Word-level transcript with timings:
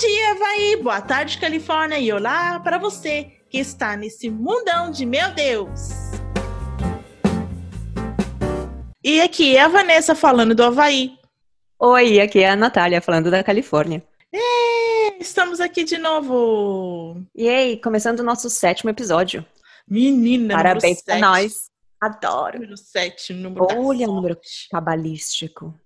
dia, 0.00 0.30
Havaí! 0.30 0.76
Boa 0.76 1.02
tarde, 1.02 1.36
Califórnia! 1.36 1.98
E 1.98 2.10
olá 2.10 2.58
para 2.60 2.78
você 2.78 3.32
que 3.50 3.58
está 3.58 3.94
nesse 3.96 4.30
mundão 4.30 4.90
de 4.90 5.04
meu 5.04 5.30
Deus! 5.34 5.90
E 9.04 9.20
aqui 9.20 9.58
é 9.58 9.60
a 9.60 9.68
Vanessa 9.68 10.14
falando 10.14 10.54
do 10.54 10.64
Havaí. 10.64 11.18
Oi, 11.78 12.18
aqui 12.18 12.38
é 12.38 12.48
a 12.48 12.56
Natália 12.56 13.02
falando 13.02 13.30
da 13.30 13.44
Califórnia. 13.44 14.02
E 14.32 15.20
estamos 15.20 15.60
aqui 15.60 15.84
de 15.84 15.98
novo! 15.98 17.22
E 17.36 17.46
aí, 17.46 17.76
começando 17.78 18.20
o 18.20 18.24
nosso 18.24 18.48
sétimo 18.48 18.88
episódio. 18.88 19.44
Menina, 19.86 20.54
Parabéns 20.54 21.02
pra 21.02 21.18
nós. 21.18 21.68
Adoro. 22.00 22.54
Número 22.54 22.76
7, 22.78 23.34
número 23.34 23.66
Olha 23.70 24.08
o 24.08 24.14
número 24.14 24.40
cabalístico. 24.70 25.78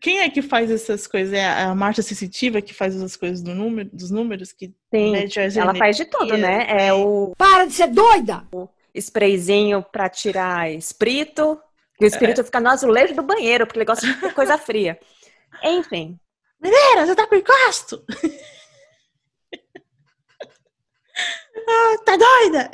Quem 0.00 0.20
é 0.20 0.30
que 0.30 0.42
faz 0.42 0.70
essas 0.70 1.06
coisas? 1.06 1.32
É 1.32 1.44
a 1.44 1.74
Marta 1.74 2.02
Sensitiva 2.02 2.60
que 2.60 2.74
faz 2.74 2.94
essas 2.94 3.16
coisas 3.16 3.42
do 3.42 3.54
número, 3.54 3.88
dos 3.92 4.10
números? 4.10 4.52
Que 4.52 4.74
Sim, 4.94 5.14
ela 5.58 5.74
faz 5.74 5.96
de 5.96 6.04
tudo, 6.04 6.36
né? 6.36 6.66
É 6.68 6.92
o. 6.92 7.32
Para 7.36 7.64
de 7.64 7.72
ser 7.72 7.88
doida! 7.88 8.46
O 8.52 8.68
sprayzinho 8.94 9.82
pra 9.82 10.08
tirar 10.08 10.70
espírito. 10.70 11.60
E 12.00 12.04
o 12.04 12.08
espírito 12.08 12.40
é. 12.42 12.44
fica 12.44 12.60
no 12.60 12.68
azulejo 12.68 13.14
do 13.14 13.22
banheiro, 13.22 13.66
porque 13.66 13.78
ele 13.78 13.86
gosta 13.86 14.06
de 14.06 14.34
coisa 14.34 14.58
fria. 14.58 14.98
Enfim. 15.64 16.18
Mineira, 16.60 17.06
você 17.06 17.14
tá 17.14 17.26
com 17.26 17.34
encosto? 17.36 18.04
ah, 21.68 21.96
tá 22.04 22.16
doida? 22.16 22.70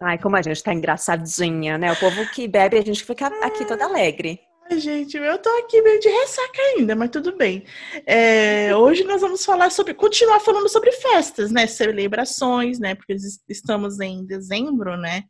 Ai, 0.00 0.18
como 0.18 0.36
a 0.36 0.42
gente 0.42 0.62
tá 0.62 0.72
engraçadinha, 0.72 1.78
né? 1.78 1.92
O 1.92 1.96
povo 1.96 2.26
que 2.30 2.48
bebe, 2.48 2.78
a 2.78 2.82
gente 2.82 3.04
fica 3.04 3.26
aqui 3.44 3.64
toda 3.64 3.84
alegre. 3.84 4.40
Ai, 4.70 4.78
gente, 4.78 5.16
eu 5.16 5.38
tô 5.38 5.48
aqui 5.58 5.82
meio 5.82 6.00
de 6.00 6.08
ressaca 6.08 6.62
ainda, 6.76 6.94
mas 6.94 7.10
tudo 7.10 7.36
bem. 7.36 7.64
É, 8.06 8.74
hoje 8.74 9.04
nós 9.04 9.20
vamos 9.20 9.44
falar 9.44 9.70
sobre, 9.70 9.94
continuar 9.94 10.40
falando 10.40 10.68
sobre 10.68 10.92
festas, 10.92 11.50
né? 11.50 11.66
Celebrações, 11.66 12.78
né? 12.78 12.94
Porque 12.94 13.14
estamos 13.48 14.00
em 14.00 14.24
dezembro, 14.24 14.96
né? 14.96 15.24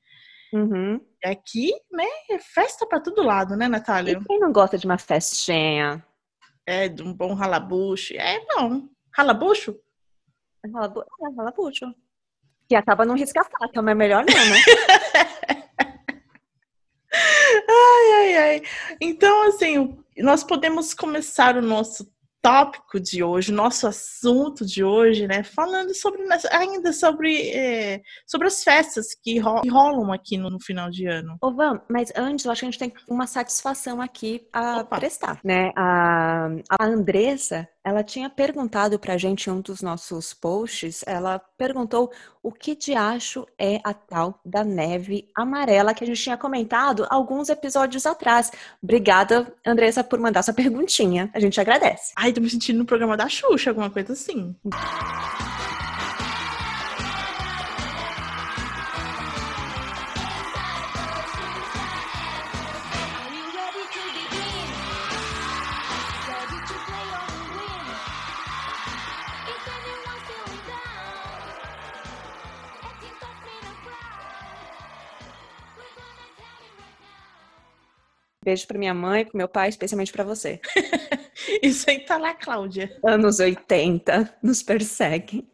Uhum. 0.52 1.00
E 1.24 1.28
aqui, 1.28 1.72
né? 1.90 2.06
É 2.30 2.38
festa 2.38 2.86
para 2.86 3.00
todo 3.00 3.22
lado, 3.22 3.56
né, 3.56 3.68
Natália? 3.68 4.12
E 4.12 4.24
quem 4.24 4.38
não 4.38 4.52
gosta 4.52 4.76
de 4.76 4.86
uma 4.86 4.98
festinha? 4.98 6.04
É, 6.66 6.88
de 6.88 7.02
um 7.02 7.12
bom 7.12 7.34
ralabucho. 7.34 8.14
É 8.14 8.38
bom. 8.54 8.88
Ralabucho? 9.14 9.76
É, 10.64 10.68
ralabucho 11.36 11.92
que 12.72 12.76
acaba 12.76 13.04
não 13.04 13.14
risca 13.14 13.44
faca, 13.44 13.82
mas 13.82 13.94
melhor 13.94 14.24
não, 14.24 14.34
né? 14.34 14.56
ai, 17.68 18.12
ai, 18.12 18.36
ai. 18.36 18.62
Então, 19.00 19.48
assim, 19.48 19.96
nós 20.18 20.44
podemos 20.44 20.94
começar 20.94 21.56
o 21.56 21.62
nosso 21.62 22.12
tópico 22.42 22.98
de 22.98 23.22
hoje, 23.22 23.52
nosso 23.52 23.86
assunto 23.86 24.66
de 24.66 24.82
hoje, 24.82 25.28
né? 25.28 25.44
Falando 25.44 25.94
sobre 25.94 26.22
ainda 26.50 26.92
sobre, 26.92 27.50
é, 27.50 28.02
sobre 28.26 28.48
as 28.48 28.64
festas 28.64 29.14
que, 29.22 29.38
rolam 29.38 30.12
aqui 30.12 30.36
no, 30.36 30.50
no, 30.50 30.60
final 30.60 30.90
de 30.90 31.06
ano. 31.06 31.36
Ô, 31.40 31.52
Van, 31.52 31.80
mas 31.88 32.12
antes 32.16 32.44
eu 32.44 32.50
acho 32.50 32.60
que 32.60 32.66
a 32.66 32.70
gente 32.70 32.78
tem 32.80 32.92
uma 33.08 33.28
satisfação 33.28 34.02
aqui 34.02 34.44
a 34.52 34.80
Opa. 34.80 34.98
prestar, 34.98 35.40
né? 35.44 35.70
A, 35.76 36.48
a 36.68 36.84
Andressa, 36.84 37.68
ela 37.84 38.02
tinha 38.02 38.30
perguntado 38.30 38.98
pra 38.98 39.18
gente 39.18 39.48
em 39.48 39.52
um 39.52 39.60
dos 39.60 39.82
nossos 39.82 40.32
posts, 40.32 41.02
ela 41.06 41.38
perguntou 41.58 42.12
o 42.42 42.52
que 42.52 42.74
de 42.74 42.94
acho 42.94 43.46
é 43.58 43.80
a 43.84 43.92
tal 43.92 44.40
da 44.44 44.64
neve 44.64 45.30
amarela 45.34 45.94
que 45.94 46.04
a 46.04 46.06
gente 46.06 46.22
tinha 46.22 46.36
comentado 46.36 47.06
alguns 47.10 47.48
episódios 47.48 48.06
atrás. 48.06 48.50
Obrigada, 48.82 49.52
Andressa, 49.66 50.02
por 50.02 50.18
mandar 50.18 50.42
sua 50.42 50.54
perguntinha. 50.54 51.30
A 51.34 51.40
gente 51.40 51.60
agradece. 51.60 52.12
Ai, 52.16 52.32
tô 52.32 52.40
me 52.40 52.50
sentindo 52.50 52.78
no 52.78 52.84
programa 52.84 53.16
da 53.16 53.28
Xuxa, 53.28 53.70
alguma 53.70 53.90
coisa 53.90 54.12
assim. 54.12 54.56
Beijo 78.52 78.66
para 78.66 78.78
minha 78.78 78.92
mãe, 78.92 79.24
para 79.24 79.34
meu 79.34 79.48
pai, 79.48 79.70
especialmente 79.70 80.12
para 80.12 80.24
você. 80.24 80.60
Isso 81.62 81.88
aí 81.88 82.00
tá 82.00 82.18
lá, 82.18 82.34
Cláudia. 82.34 82.94
Anos 83.02 83.40
80 83.40 84.38
nos 84.42 84.62
perseguem. 84.62 85.48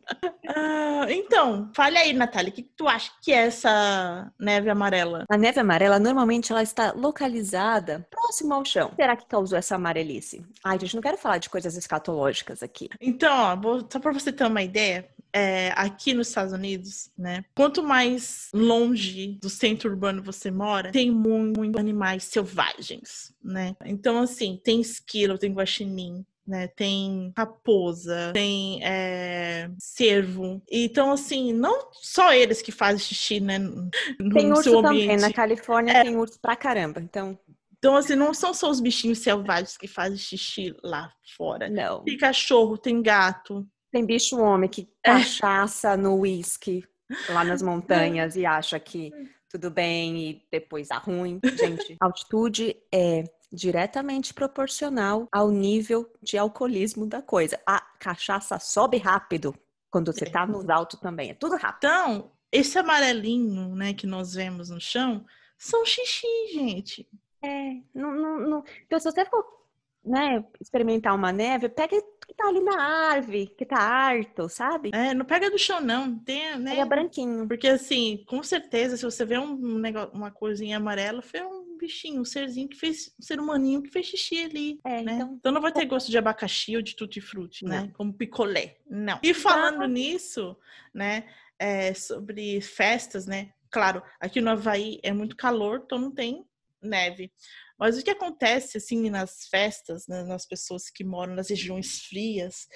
Ah, 0.48 1.06
então, 1.08 1.70
fale 1.76 1.96
aí, 1.96 2.12
Natália, 2.12 2.50
o 2.50 2.52
que, 2.52 2.62
que 2.64 2.72
tu 2.76 2.88
acha 2.88 3.12
que 3.22 3.32
é 3.32 3.46
essa 3.46 4.32
neve 4.36 4.68
amarela? 4.68 5.24
A 5.30 5.38
neve 5.38 5.60
amarela, 5.60 6.00
normalmente, 6.00 6.50
ela 6.50 6.62
está 6.62 6.92
localizada 6.92 8.04
próximo 8.10 8.52
ao 8.52 8.64
chão. 8.64 8.90
Será 8.96 9.14
que 9.14 9.26
causou 9.26 9.56
essa 9.56 9.76
amarelice? 9.76 10.44
Ai, 10.64 10.76
gente, 10.80 10.96
não 10.96 11.02
quero 11.02 11.18
falar 11.18 11.38
de 11.38 11.48
coisas 11.48 11.76
escatológicas 11.76 12.64
aqui. 12.64 12.88
Então, 13.00 13.32
ó, 13.32 13.54
vou, 13.54 13.86
só 13.88 14.00
para 14.00 14.12
você 14.12 14.32
ter 14.32 14.44
uma 14.44 14.62
ideia, 14.62 15.08
é, 15.32 15.72
aqui 15.76 16.14
nos 16.14 16.28
Estados 16.28 16.52
Unidos, 16.52 17.10
né? 17.16 17.44
Quanto 17.54 17.82
mais 17.82 18.48
longe 18.52 19.38
do 19.40 19.50
centro 19.50 19.90
urbano 19.90 20.22
você 20.22 20.50
mora, 20.50 20.90
tem 20.90 21.10
muitos 21.10 21.58
muito 21.58 21.78
animais 21.78 22.24
selvagens, 22.24 23.34
né? 23.42 23.76
Então, 23.84 24.18
assim, 24.18 24.60
tem 24.62 24.80
esquilo, 24.80 25.38
tem 25.38 25.52
guaxinim, 25.52 26.24
né? 26.46 26.66
Tem 26.68 27.32
raposa, 27.36 28.32
tem 28.32 28.80
é, 28.82 29.70
cervo. 29.78 30.62
Então, 30.70 31.12
assim, 31.12 31.52
não 31.52 31.90
só 31.92 32.32
eles 32.32 32.62
que 32.62 32.72
fazem 32.72 32.98
xixi, 32.98 33.38
né? 33.38 33.58
No, 33.58 33.90
tem 34.32 34.50
urso 34.50 34.62
seu 34.64 34.82
também. 34.82 35.04
ambiente. 35.04 35.20
Na 35.20 35.32
Califórnia 35.32 35.92
é. 35.92 36.04
tem 36.04 36.16
urso 36.16 36.40
pra 36.40 36.56
caramba. 36.56 37.00
Então. 37.00 37.38
Então, 37.78 37.94
assim, 37.94 38.16
não 38.16 38.34
são 38.34 38.52
só 38.52 38.68
os 38.68 38.80
bichinhos 38.80 39.18
selvagens 39.18 39.76
que 39.76 39.86
fazem 39.86 40.18
xixi 40.18 40.74
lá 40.82 41.12
fora. 41.36 41.68
Não. 41.68 42.02
Tem 42.02 42.16
cachorro, 42.16 42.76
tem 42.76 43.00
gato, 43.00 43.64
tem 43.90 44.04
bicho 44.04 44.38
homem 44.40 44.68
que 44.68 44.88
é. 45.04 45.12
cachaça 45.12 45.96
no 45.96 46.16
uísque 46.20 46.84
lá 47.30 47.44
nas 47.44 47.62
montanhas 47.62 48.36
e 48.36 48.44
acha 48.44 48.78
que 48.78 49.12
tudo 49.48 49.70
bem 49.70 50.18
e 50.18 50.42
depois 50.50 50.88
dá 50.88 50.98
ruim. 50.98 51.40
Gente, 51.42 51.96
altitude 52.00 52.76
é 52.92 53.24
diretamente 53.50 54.34
proporcional 54.34 55.26
ao 55.32 55.50
nível 55.50 56.10
de 56.22 56.36
alcoolismo 56.36 57.06
da 57.06 57.22
coisa. 57.22 57.58
A 57.66 57.80
cachaça 57.80 58.58
sobe 58.58 58.98
rápido 58.98 59.54
quando 59.90 60.12
você 60.12 60.26
tá 60.26 60.46
nos 60.46 60.68
altos 60.68 61.00
também. 61.00 61.30
É 61.30 61.34
tudo 61.34 61.56
rápido. 61.56 61.78
Então, 61.78 62.30
esse 62.52 62.78
amarelinho, 62.78 63.74
né, 63.74 63.94
que 63.94 64.06
nós 64.06 64.34
vemos 64.34 64.68
no 64.68 64.80
chão, 64.80 65.24
são 65.56 65.84
xixi, 65.84 66.26
gente. 66.52 67.08
É, 67.42 67.76
não, 67.94 68.14
não, 68.14 68.40
não. 68.40 68.64
Então, 68.86 68.98
se 68.98 69.10
você 69.10 69.24
for 69.24 69.57
né, 70.04 70.44
experimentar 70.60 71.14
uma 71.14 71.32
neve, 71.32 71.68
pega 71.68 72.00
que 72.26 72.34
tá 72.34 72.46
ali 72.46 72.60
na 72.60 72.80
árvore, 72.80 73.46
que 73.56 73.64
tá 73.64 73.78
harto, 73.78 74.48
sabe? 74.48 74.90
É, 74.92 75.14
não 75.14 75.24
pega 75.24 75.50
do 75.50 75.58
chão, 75.58 75.80
não. 75.80 76.18
Tem, 76.18 76.58
né? 76.58 76.72
Pega 76.72 76.86
branquinho. 76.86 77.48
Porque, 77.48 77.68
assim, 77.68 78.22
com 78.26 78.42
certeza, 78.42 78.96
se 78.96 79.04
você 79.04 79.24
vê 79.24 79.38
um 79.38 79.78
negócio, 79.78 80.10
uma 80.14 80.30
coisinha 80.30 80.76
amarela, 80.76 81.22
foi 81.22 81.42
um 81.42 81.76
bichinho, 81.78 82.20
um 82.20 82.24
serzinho 82.24 82.68
que 82.68 82.76
fez, 82.76 83.14
um 83.18 83.22
ser 83.22 83.40
humaninho 83.40 83.82
que 83.82 83.90
fez 83.90 84.06
xixi 84.06 84.44
ali, 84.44 84.80
é, 84.84 85.02
né? 85.02 85.14
Então... 85.14 85.34
então 85.38 85.52
não 85.52 85.60
vai 85.60 85.72
ter 85.72 85.86
gosto 85.86 86.10
de 86.10 86.18
abacaxi 86.18 86.76
ou 86.76 86.82
de 86.82 86.94
tutti-frutti, 86.94 87.64
né? 87.64 87.90
Como 87.94 88.12
picolé. 88.12 88.76
Não. 88.88 89.18
E 89.22 89.32
falando 89.32 89.86
nisso, 89.86 90.56
né, 90.92 91.24
é, 91.58 91.94
sobre 91.94 92.60
festas, 92.60 93.26
né? 93.26 93.50
Claro, 93.70 94.02
aqui 94.18 94.40
no 94.40 94.50
Havaí 94.50 94.98
é 95.02 95.12
muito 95.12 95.36
calor, 95.36 95.82
então 95.84 95.98
não 95.98 96.10
tem 96.10 96.44
neve. 96.82 97.32
Mas 97.78 97.98
o 97.98 98.02
que 98.02 98.10
acontece, 98.10 98.78
assim, 98.78 99.08
nas 99.10 99.48
festas, 99.48 100.06
né, 100.08 100.22
nas 100.24 100.46
pessoas 100.46 100.90
que 100.90 101.04
moram 101.04 101.34
nas 101.34 101.48
regiões 101.50 102.00
frias, 102.02 102.66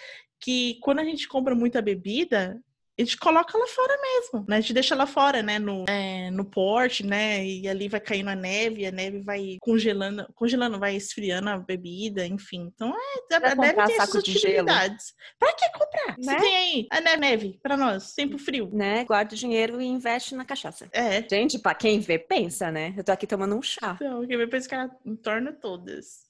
que 0.41 0.79
quando 0.83 1.01
a 1.01 1.05
gente 1.05 1.29
compra 1.29 1.55
muita 1.55 1.83
bebida, 1.83 2.61
a 3.03 3.05
gente 3.05 3.19
coloca 3.19 3.57
lá 3.57 3.67
fora 3.67 3.95
mesmo, 4.01 4.45
né? 4.49 4.57
A 4.57 4.61
gente 4.61 4.73
deixa 4.73 4.95
lá 4.95 5.07
fora, 5.07 5.43
né? 5.43 5.59
No, 5.59 5.85
é, 5.89 6.31
no 6.31 6.45
porte, 6.45 7.05
né? 7.05 7.45
E 7.45 7.69
ali 7.69 7.89
vai 7.89 8.01
caindo 8.01 8.29
a 8.29 8.35
neve, 8.35 8.87
a 8.87 8.93
neve 8.93 9.21
vai 9.21 9.59
congelando, 9.61 10.27
congelando, 10.35 10.79
vai 10.79 10.97
esfriando 10.97 11.51
a 11.51 11.59
bebida, 11.59 12.27
enfim. 12.27 12.71
Então, 12.75 12.95
é, 12.95 13.35
a, 13.35 13.53
a 13.53 13.55
neve 13.55 13.87
tem 13.87 13.97
essas 13.97 14.15
utilidades. 14.15 15.15
Pra 15.39 15.53
que 15.53 15.69
comprar? 15.73 16.17
Né? 16.19 16.35
Você 16.35 16.37
tem 16.37 16.57
aí 16.57 16.87
a 16.91 17.01
neve, 17.01 17.21
neve 17.21 17.61
pra 17.63 17.77
nós, 17.77 18.15
tempo 18.15 18.39
frio. 18.39 18.71
Né? 18.73 19.05
Guarda 19.05 19.35
o 19.35 19.39
dinheiro 19.39 19.81
e 19.81 19.87
investe 19.87 20.35
na 20.35 20.45
cachaça. 20.45 20.89
É. 20.93 21.27
Gente, 21.29 21.59
pra 21.59 21.75
quem 21.75 22.01
vê, 22.01 22.19
pensa, 22.19 22.71
né? 22.71 22.95
Eu 22.97 23.05
tô 23.05 23.13
aqui 23.13 23.27
tomando 23.27 23.57
um 23.57 23.63
chá. 23.63 23.97
Então, 23.97 24.27
quem 24.27 24.37
vê, 24.37 24.47
pensa 24.47 24.69
que 24.69 24.75
ela 24.75 24.91
torna 25.23 25.53
todas. 25.53 26.22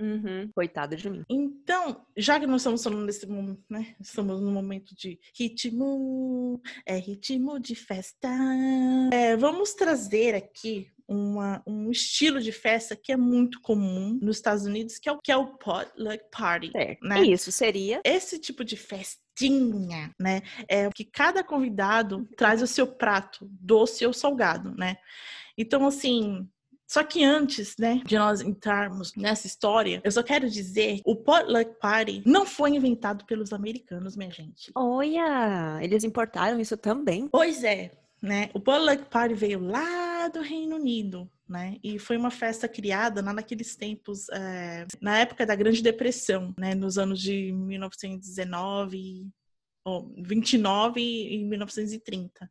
Uhum. 0.00 0.50
Coitado 0.54 0.96
de 0.96 1.08
mim. 1.08 1.24
Então, 1.28 2.04
já 2.16 2.38
que 2.38 2.46
nós 2.46 2.60
estamos 2.60 2.82
falando 2.82 3.06
nesse 3.06 3.26
momento, 3.26 3.62
né? 3.70 3.94
Estamos 4.00 4.40
no 4.40 4.50
momento 4.50 4.94
de 4.94 5.18
ritmo, 5.34 6.60
é 6.84 6.96
ritmo 6.96 7.58
de 7.58 7.74
festa. 7.74 8.28
É, 9.12 9.36
vamos 9.36 9.72
trazer 9.74 10.34
aqui 10.34 10.90
uma, 11.08 11.62
um 11.66 11.90
estilo 11.90 12.40
de 12.40 12.52
festa 12.52 12.96
que 12.96 13.12
é 13.12 13.16
muito 13.16 13.60
comum 13.60 14.18
nos 14.20 14.36
Estados 14.36 14.64
Unidos, 14.64 14.98
que 14.98 15.08
é 15.08 15.12
o, 15.12 15.18
que 15.18 15.32
é 15.32 15.36
o 15.36 15.56
potluck 15.56 16.24
party. 16.30 16.72
É, 16.74 16.98
né? 17.02 17.22
Isso 17.22 17.52
seria. 17.52 18.00
Esse 18.04 18.38
tipo 18.38 18.64
de 18.64 18.76
festinha, 18.76 20.10
né? 20.20 20.42
É 20.68 20.90
que 20.90 21.04
cada 21.04 21.44
convidado 21.44 22.28
traz 22.36 22.60
o 22.60 22.66
seu 22.66 22.86
prato, 22.86 23.48
doce 23.50 24.04
ou 24.04 24.12
salgado, 24.12 24.74
né? 24.76 24.96
Então, 25.56 25.86
assim, 25.86 26.46
só 26.86 27.02
que 27.02 27.24
antes, 27.24 27.74
né, 27.78 28.00
de 28.04 28.16
nós 28.16 28.40
entrarmos 28.40 29.14
nessa 29.16 29.46
história, 29.46 30.00
eu 30.04 30.10
só 30.10 30.22
quero 30.22 30.48
dizer, 30.48 31.00
o 31.04 31.16
potluck 31.16 31.78
party 31.80 32.22
não 32.24 32.46
foi 32.46 32.70
inventado 32.70 33.24
pelos 33.24 33.52
americanos, 33.52 34.16
minha 34.16 34.30
gente. 34.30 34.70
Olha, 34.74 35.78
eles 35.82 36.04
importaram 36.04 36.60
isso 36.60 36.76
também. 36.76 37.28
Pois 37.28 37.64
é, 37.64 37.90
né? 38.22 38.50
O 38.54 38.60
potluck 38.60 39.04
party 39.06 39.34
veio 39.34 39.60
lá 39.60 40.28
do 40.28 40.40
Reino 40.40 40.76
Unido, 40.76 41.30
né? 41.48 41.76
E 41.82 41.98
foi 41.98 42.16
uma 42.16 42.30
festa 42.30 42.68
criada 42.68 43.20
lá 43.20 43.32
naqueles 43.32 43.74
tempos, 43.74 44.28
é, 44.30 44.86
na 45.00 45.18
época 45.18 45.44
da 45.44 45.54
Grande 45.54 45.82
Depressão, 45.82 46.54
né? 46.56 46.74
Nos 46.74 46.98
anos 46.98 47.20
de 47.20 47.52
1919, 47.52 49.28
ou 49.84 50.12
29 50.18 51.00
e 51.00 51.44
1930. 51.44 52.50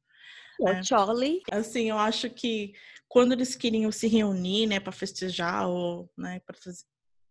O 0.59 0.65
né? 0.65 0.83
Charlie. 0.83 1.41
Assim, 1.51 1.89
eu 1.89 1.97
acho 1.97 2.29
que 2.29 2.73
quando 3.07 3.33
eles 3.33 3.55
queriam 3.55 3.91
se 3.91 4.07
reunir, 4.07 4.67
né, 4.67 4.79
para 4.79 4.91
festejar 4.91 5.67
ou, 5.67 6.09
né, 6.17 6.41
para 6.45 6.55
fazer 6.57 6.83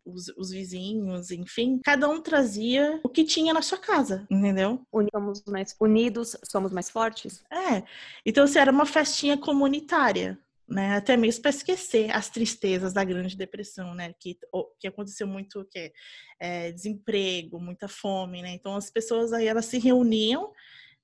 os, 0.04 0.28
os, 0.36 0.50
vizinhos, 0.50 1.30
enfim, 1.30 1.80
cada 1.82 2.08
um 2.08 2.20
trazia 2.20 3.00
o 3.02 3.08
que 3.08 3.24
tinha 3.24 3.54
na 3.54 3.62
sua 3.62 3.78
casa, 3.78 4.26
entendeu? 4.30 4.86
Somos 5.10 5.42
mais 5.46 5.74
unidos, 5.80 6.36
somos 6.44 6.72
mais 6.72 6.90
fortes. 6.90 7.42
É. 7.50 7.82
Então, 8.24 8.44
assim, 8.44 8.58
era 8.58 8.70
uma 8.70 8.84
festinha 8.84 9.38
comunitária, 9.38 10.38
né? 10.68 10.96
Até 10.96 11.16
mesmo 11.16 11.42
para 11.42 11.50
esquecer 11.50 12.10
as 12.10 12.28
tristezas 12.28 12.92
da 12.92 13.02
Grande 13.02 13.36
Depressão, 13.36 13.94
né? 13.94 14.12
Que, 14.20 14.38
que 14.78 14.86
aconteceu 14.86 15.26
muito 15.26 15.64
que 15.70 15.90
é, 16.38 16.70
desemprego, 16.70 17.58
muita 17.58 17.88
fome, 17.88 18.42
né? 18.42 18.50
Então 18.50 18.76
as 18.76 18.90
pessoas 18.90 19.32
aí 19.32 19.46
elas 19.46 19.64
se 19.66 19.78
reuniam 19.78 20.52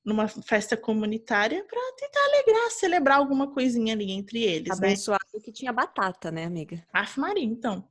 numa 0.05 0.27
festa 0.29 0.77
comunitária 0.77 1.65
para 1.65 1.81
tentar 1.97 2.21
alegrar, 2.25 2.71
celebrar 2.71 3.19
alguma 3.19 3.53
coisinha 3.53 3.93
ali 3.93 4.11
entre 4.11 4.43
eles, 4.43 4.69
né? 4.69 4.89
Abençoado 4.89 5.25
né? 5.35 5.41
que 5.45 5.53
tinha 5.53 5.73
batata, 5.73 6.31
né, 6.31 6.45
amiga? 6.45 6.83
Aff, 6.93 7.21
Maria, 7.21 7.45
então. 7.45 7.87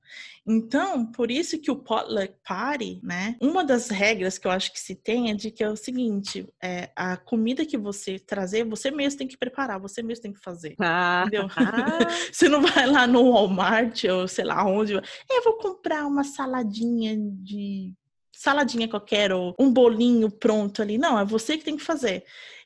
Então, 0.46 1.06
por 1.06 1.30
isso 1.30 1.60
que 1.60 1.70
o 1.70 1.76
potluck 1.76 2.34
party, 2.48 3.00
né? 3.04 3.36
Uma 3.40 3.64
das 3.64 3.90
regras 3.90 4.40
que 4.40 4.48
eu 4.48 4.52
acho 4.52 4.74
que 4.74 4.80
se 4.80 4.96
tem 4.96 5.30
é 5.30 5.36
de 5.36 5.52
que 5.52 5.64
é 5.64 5.70
o 5.70 5.76
seguinte, 5.76 6.48
é, 6.62 6.90
a 6.96 7.16
comida 7.16 7.66
que 7.66 7.78
você 7.78 8.18
trazer, 8.18 8.66
você 8.66 8.90
mesmo 8.90 9.20
tem 9.20 9.28
que 9.28 9.38
preparar, 9.38 9.80
você 9.80 10.02
mesmo 10.02 10.24
tem 10.24 10.34
que 10.34 10.40
fazer. 10.40 10.76
Ah. 10.80 11.26
Entendeu? 11.28 11.48
você 12.34 12.50
não 12.50 12.62
vai 12.62 12.88
lá 12.88 13.06
no 13.06 13.32
Walmart 13.32 14.04
ou 14.06 14.28
sei 14.28 14.46
lá 14.46 14.66
onde, 14.66 14.94
eu 14.94 15.44
vou 15.44 15.58
comprar 15.58 16.08
uma 16.08 16.24
saladinha 16.24 17.16
de 17.18 17.94
saladinha 18.40 18.88
qualquer 18.88 19.34
ou 19.34 19.54
um 19.60 19.70
bolinho 19.70 20.32
pronto 20.32 20.82
ali. 20.82 20.98
Não, 20.98 21.20
é 21.20 21.26
você 21.26 21.58
que 21.58 21.66
tem 21.66 21.76
que 21.76 21.84
fazer. 21.84 22.24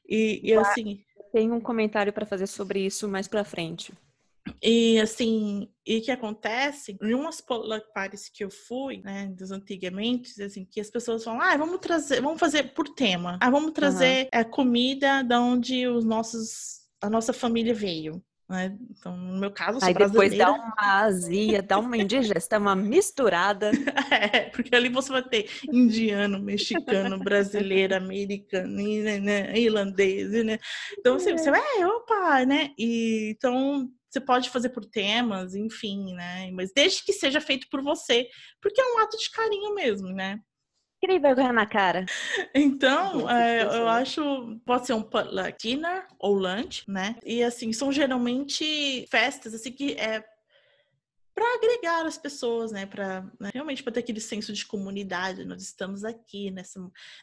E, 0.07 0.39
e 0.43 0.53
assim. 0.53 1.03
Tem 1.31 1.51
um 1.51 1.59
comentário 1.59 2.13
para 2.13 2.27
fazer 2.27 2.45
sobre 2.45 2.85
isso 2.85 3.07
mais 3.07 3.27
para 3.27 3.43
frente. 3.43 3.91
E 4.61 4.99
assim, 4.99 5.67
e 5.83 5.99
que 5.99 6.11
acontece 6.11 6.95
em 7.01 7.15
umas 7.15 7.41
potluck 7.41 7.91
parties 7.91 8.29
que 8.29 8.43
eu 8.43 8.51
fui, 8.51 9.01
né, 9.01 9.33
dos 9.35 9.49
antigamente, 9.49 10.43
assim, 10.43 10.63
que 10.63 10.79
as 10.79 10.91
pessoas 10.91 11.23
falam, 11.23 11.41
ah, 11.41 11.57
vamos 11.57 11.79
trazer, 11.79 12.21
vamos 12.21 12.39
fazer 12.39 12.71
por 12.75 12.87
tema. 12.89 13.39
Ah, 13.41 13.49
vamos 13.49 13.71
trazer 13.71 14.25
uhum. 14.25 14.29
é, 14.31 14.43
comida 14.43 15.23
da 15.23 15.41
onde 15.41 15.87
os 15.87 16.05
nossos, 16.05 16.81
a 17.01 17.09
nossa 17.09 17.33
família 17.33 17.73
veio. 17.73 18.23
Né? 18.49 18.77
Então, 18.91 19.15
no 19.15 19.39
meu 19.39 19.51
caso, 19.51 19.79
Aí 19.81 19.93
depois 19.93 20.37
dá 20.37 20.51
uma 20.51 21.01
azia, 21.01 21.61
dá 21.61 21.79
uma 21.79 21.97
indigestão, 21.97 22.59
uma 22.59 22.75
misturada. 22.75 23.71
É, 24.13 24.49
porque 24.49 24.75
ali 24.75 24.89
você 24.89 25.11
vai 25.11 25.23
ter 25.23 25.49
indiano, 25.71 26.39
mexicano, 26.39 27.17
brasileiro, 27.17 27.95
americano, 27.95 28.75
né, 28.75 29.57
irlandês, 29.57 30.31
né? 30.45 30.59
Então, 30.99 31.15
assim, 31.15 31.35
você 31.35 31.49
vai, 31.49 31.61
é, 31.79 31.87
opa, 31.87 32.45
né? 32.45 32.69
E, 32.77 33.31
então, 33.35 33.89
você 34.09 34.21
pode 34.21 34.49
fazer 34.51 34.69
por 34.69 34.85
temas, 34.85 35.55
enfim, 35.55 36.13
né? 36.13 36.51
Mas 36.51 36.71
desde 36.75 37.03
que 37.03 37.11
seja 37.11 37.41
feito 37.41 37.67
por 37.71 37.81
você, 37.81 38.27
porque 38.61 38.79
é 38.79 38.85
um 38.85 38.99
ato 38.99 39.17
de 39.17 39.31
carinho 39.31 39.73
mesmo, 39.73 40.09
né? 40.09 40.39
Cria 41.03 41.19
vergonha 41.19 41.51
na 41.51 41.65
cara. 41.65 42.05
Então, 42.55 43.29
é, 43.29 43.61
eu 43.63 43.89
acho 43.89 44.57
pode 44.65 44.87
ser 44.87 44.93
um 44.93 45.03
dinner 45.59 46.07
ou 46.17 46.33
lunch, 46.33 46.85
né? 46.87 47.17
E 47.25 47.43
assim, 47.43 47.73
são 47.73 47.91
geralmente 47.91 49.05
festas 49.11 49.53
assim 49.53 49.73
que 49.73 49.95
é 49.95 50.23
para 51.33 51.55
agregar 51.55 52.05
as 52.05 52.17
pessoas, 52.17 52.71
né? 52.71 52.85
Para 52.85 53.21
né? 53.39 53.49
realmente 53.53 53.83
para 53.83 53.93
ter 53.93 53.99
aquele 54.01 54.19
senso 54.19 54.53
de 54.53 54.65
comunidade. 54.65 55.45
Nós 55.45 55.61
estamos 55.61 56.03
aqui 56.03 56.51
nessa 56.51 56.79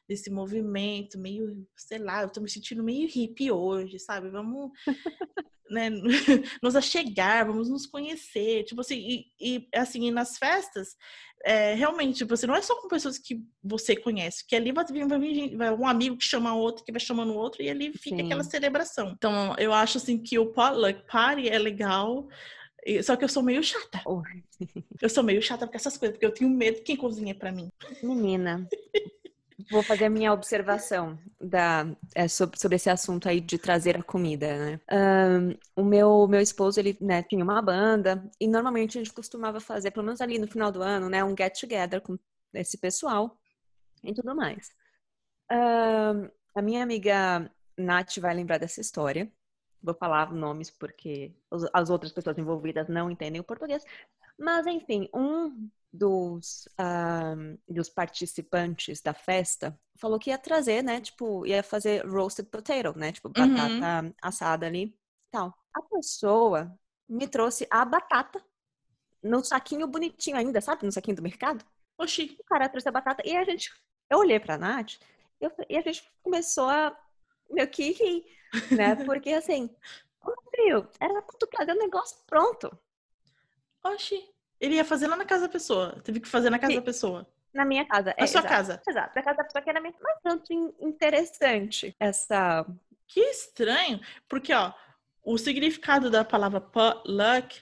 nesse 0.08 0.30
movimento 0.30 1.18
meio, 1.18 1.66
sei 1.76 1.98
lá, 1.98 2.22
eu 2.22 2.30
tô 2.30 2.40
me 2.40 2.50
sentindo 2.50 2.82
meio 2.82 3.08
hippie 3.08 3.50
hoje, 3.50 3.98
sabe? 3.98 4.28
Vamos 4.30 4.70
né, 5.70 5.88
nos 6.62 6.74
achegar, 6.74 7.46
vamos 7.46 7.70
nos 7.70 7.86
conhecer, 7.86 8.64
tipo 8.64 8.80
assim, 8.80 8.98
e, 8.98 9.26
e 9.40 9.68
assim, 9.72 10.10
nas 10.10 10.36
festas, 10.36 10.96
é, 11.44 11.74
realmente, 11.74 12.24
você 12.24 12.46
não 12.46 12.54
é 12.54 12.60
só 12.60 12.74
com 12.80 12.88
pessoas 12.88 13.18
que 13.18 13.40
você 13.62 13.96
conhece, 13.96 14.46
que 14.46 14.54
ali 14.54 14.72
vai 14.72 14.84
vir, 14.84 15.06
vai 15.06 15.18
vir 15.18 15.56
vai 15.56 15.70
um 15.72 15.86
amigo 15.86 16.16
que 16.16 16.24
chama 16.24 16.54
outro, 16.54 16.84
que 16.84 16.92
vai 16.92 17.00
chamando 17.00 17.34
outro, 17.34 17.62
e 17.62 17.70
ali 17.70 17.92
fica 17.96 18.16
Sim. 18.16 18.26
aquela 18.26 18.44
celebração. 18.44 19.14
Então, 19.16 19.54
eu 19.58 19.72
acho 19.72 19.96
assim 19.96 20.18
que 20.18 20.38
o 20.38 20.52
potluck 20.52 21.02
party 21.06 21.48
é 21.48 21.58
legal, 21.58 22.28
só 23.02 23.16
que 23.16 23.24
eu 23.24 23.28
sou 23.28 23.42
meio 23.42 23.62
chata. 23.62 24.00
Oh. 24.06 24.22
Eu 25.00 25.08
sou 25.08 25.22
meio 25.22 25.42
chata 25.42 25.66
com 25.66 25.76
essas 25.76 25.96
coisas, 25.96 26.16
porque 26.16 26.26
eu 26.26 26.34
tenho 26.34 26.50
medo 26.50 26.76
de 26.76 26.82
quem 26.82 26.96
cozinha 26.96 27.34
para 27.34 27.52
mim. 27.52 27.70
Menina, 28.02 28.68
Vou 29.70 29.82
fazer 29.82 30.06
a 30.06 30.10
minha 30.10 30.32
observação 30.32 31.18
da, 31.40 31.86
é, 32.14 32.26
sobre, 32.26 32.58
sobre, 32.58 32.76
esse 32.76 32.88
assunto 32.88 33.28
aí 33.28 33.40
de 33.40 33.58
trazer 33.58 33.96
a 33.96 34.02
comida, 34.02 34.58
né? 34.58 34.80
Um, 34.90 35.82
o 35.82 35.84
meu, 35.84 36.26
meu 36.26 36.40
esposo, 36.40 36.80
ele 36.80 36.96
né, 37.00 37.22
tinha 37.22 37.44
uma 37.44 37.60
banda 37.60 38.28
e 38.40 38.48
normalmente 38.48 38.98
a 38.98 39.00
gente 39.00 39.12
costumava 39.12 39.60
fazer, 39.60 39.90
pelo 39.90 40.04
menos 40.04 40.20
ali 40.20 40.38
no 40.38 40.48
final 40.48 40.72
do 40.72 40.82
ano, 40.82 41.08
né? 41.08 41.22
Um 41.22 41.36
get-together 41.36 42.00
com 42.00 42.18
esse 42.54 42.78
pessoal 42.78 43.38
e 44.02 44.12
tudo 44.14 44.34
mais. 44.34 44.70
Um, 45.50 46.28
a 46.54 46.62
minha 46.62 46.82
amiga 46.82 47.50
Nath 47.76 48.18
vai 48.18 48.34
lembrar 48.34 48.58
dessa 48.58 48.80
história. 48.80 49.30
Vou 49.82 49.94
falar 49.94 50.32
nomes 50.32 50.70
porque 50.70 51.32
as 51.72 51.90
outras 51.90 52.12
pessoas 52.12 52.36
envolvidas 52.38 52.88
não 52.88 53.10
entendem 53.10 53.40
o 53.40 53.44
português. 53.44 53.84
Mas, 54.38 54.66
enfim, 54.66 55.08
um 55.14 55.68
dos, 55.92 56.68
dos 57.68 57.88
participantes 57.88 59.00
da 59.00 59.12
festa 59.12 59.78
falou 59.96 60.18
que 60.18 60.30
ia 60.30 60.38
trazer, 60.38 60.82
né? 60.82 61.00
Tipo, 61.00 61.46
ia 61.46 61.62
fazer 61.62 62.06
roasted 62.06 62.48
potato, 62.48 62.98
né? 62.98 63.12
Tipo, 63.12 63.28
uhum. 63.28 63.54
batata 63.54 64.06
uhum. 64.06 64.14
assada 64.22 64.66
ali 64.66 64.94
tal. 65.30 65.54
A 65.74 65.82
pessoa 65.82 66.76
me 67.08 67.26
trouxe 67.26 67.66
a 67.70 67.84
batata 67.84 68.42
no 69.22 69.44
saquinho 69.44 69.86
bonitinho 69.86 70.36
ainda, 70.36 70.60
sabe? 70.60 70.84
No 70.84 70.92
saquinho 70.92 71.16
do 71.16 71.22
mercado. 71.22 71.64
Oxi. 71.98 72.36
O 72.40 72.44
cara 72.44 72.68
trouxe 72.68 72.88
a 72.88 72.92
batata 72.92 73.22
e 73.26 73.36
a 73.36 73.44
gente... 73.44 73.70
Eu 74.08 74.18
olhei 74.18 74.40
pra 74.40 74.58
Nath 74.58 74.94
eu, 75.40 75.50
e 75.68 75.76
a 75.76 75.80
gente 75.80 76.04
começou 76.22 76.68
a 76.68 76.96
meio 77.50 77.68
que 77.68 77.92
rir, 77.92 78.24
né? 78.70 78.94
Porque 79.04 79.30
assim, 79.30 79.70
meu, 80.56 80.86
era 81.00 81.22
trazer 81.50 81.72
o 81.72 81.78
negócio 81.78 82.18
pronto. 82.26 82.70
Oxi. 83.84 84.28
Ele 84.60 84.74
ia 84.74 84.84
fazer 84.84 85.06
lá 85.06 85.16
na 85.16 85.24
casa 85.24 85.46
da 85.46 85.52
pessoa. 85.52 86.00
Teve 86.04 86.20
que 86.20 86.28
fazer 86.28 86.50
na 86.50 86.58
casa 86.58 86.72
Sim. 86.72 86.78
da 86.78 86.84
pessoa. 86.84 87.26
Na 87.52 87.64
minha 87.64 87.84
casa. 87.86 88.14
Na 88.16 88.24
é, 88.24 88.26
sua 88.26 88.40
exato. 88.40 88.48
casa. 88.48 88.82
Exato. 88.86 89.12
Na 89.16 89.22
casa 89.22 89.36
da 89.38 89.44
pessoa 89.44 89.62
que 89.62 89.70
era 89.70 89.80
mais 89.80 89.94
tanto 90.22 90.52
interessante 90.80 91.96
essa. 91.98 92.66
Que 93.08 93.20
estranho. 93.20 93.98
Porque, 94.28 94.52
ó, 94.52 94.72
o 95.24 95.38
significado 95.38 96.10
da 96.10 96.24
palavra 96.24 96.62
luck 97.06 97.60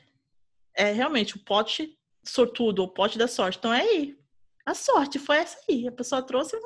é 0.75 0.93
realmente 0.93 1.37
o 1.37 1.45
pote 1.45 1.97
sortudo, 2.25 2.83
o 2.83 2.89
pote 2.89 3.17
da 3.17 3.29
sorte. 3.29 3.59
Então 3.59 3.73
é 3.73 3.83
aí. 3.83 4.19
A 4.67 4.75
sorte 4.75 5.19
foi 5.19 5.39
essa 5.39 5.59
aí. 5.69 5.87
A 5.87 5.93
pessoa 5.93 6.21
trouxe 6.21 6.57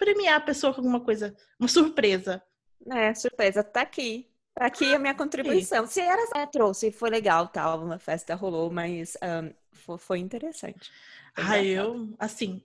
premiar 0.00 0.36
a 0.36 0.40
pessoa 0.40 0.72
com 0.72 0.80
alguma 0.80 1.00
coisa, 1.00 1.36
uma 1.58 1.68
surpresa. 1.68 2.42
É, 2.90 3.14
surpresa, 3.14 3.62
tá 3.62 3.82
aqui. 3.82 4.26
Tá 4.54 4.66
aqui 4.66 4.92
a 4.94 4.98
minha 4.98 5.14
contribuição. 5.14 5.86
Se 5.86 6.00
era 6.00 6.22
é, 6.34 6.46
trouxe, 6.46 6.90
foi 6.90 7.10
legal, 7.10 7.46
tal, 7.48 7.84
uma 7.84 7.98
festa 7.98 8.34
rolou, 8.34 8.70
mas 8.70 9.16
um, 9.22 9.52
foi, 9.72 9.98
foi, 9.98 10.18
interessante. 10.18 10.90
Foi 11.34 11.44
ah, 11.44 11.62
eu, 11.62 12.12
assim, 12.18 12.62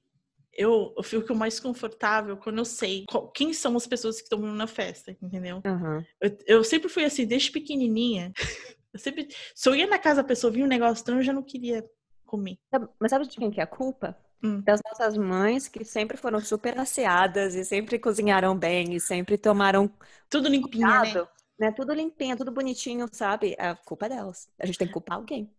eu, 0.53 0.93
eu 0.97 1.03
fico 1.03 1.35
mais 1.35 1.59
confortável 1.59 2.37
quando 2.37 2.57
eu 2.57 2.65
sei 2.65 3.05
qual, 3.07 3.29
quem 3.29 3.53
são 3.53 3.75
as 3.75 3.85
pessoas 3.85 4.17
que 4.17 4.23
estão 4.23 4.39
na 4.39 4.65
festa, 4.65 5.15
entendeu? 5.21 5.61
Uhum. 5.65 6.03
Eu, 6.21 6.37
eu, 6.47 6.63
sempre 6.63 6.89
fui 6.89 7.03
assim, 7.03 7.25
desde 7.25 7.51
pequenininha. 7.51 8.31
Eu 8.93 8.99
sempre, 8.99 9.27
se 9.53 9.67
eu 9.67 9.75
ia 9.75 9.87
na 9.87 9.99
casa 9.99 10.21
da 10.21 10.27
pessoa, 10.29 10.49
via 10.49 10.63
um 10.63 10.69
negócio 10.69 10.93
estranho, 10.93 11.19
eu 11.19 11.23
já 11.25 11.33
não 11.33 11.43
queria 11.43 11.83
comer. 12.25 12.57
Mas 12.97 13.09
sabe 13.09 13.27
de 13.27 13.35
quem 13.35 13.51
que 13.51 13.59
é 13.59 13.63
a 13.63 13.67
culpa? 13.67 14.17
Hum. 14.45 14.61
Das 14.61 14.79
nossas 14.85 15.17
mães, 15.17 15.67
que 15.67 15.83
sempre 15.83 16.17
foram 16.17 16.39
super 16.39 16.77
asseadas 16.79 17.55
e 17.55 17.65
sempre 17.65 17.99
cozinharam 17.99 18.57
bem 18.57 18.93
e 18.93 18.99
sempre 18.99 19.37
tomaram 19.37 19.91
tudo 20.29 20.49
limpinho, 20.49 20.87
né? 20.87 21.13
né? 21.59 21.71
Tudo 21.71 21.93
limpinho, 21.93 22.37
tudo 22.37 22.51
bonitinho, 22.51 23.07
sabe? 23.11 23.55
A 23.57 23.75
culpa 23.75 24.05
é 24.05 24.09
delas. 24.09 24.49
A 24.59 24.65
gente 24.65 24.77
tem 24.77 24.87
que 24.87 24.93
culpar 24.93 25.17
alguém. 25.17 25.49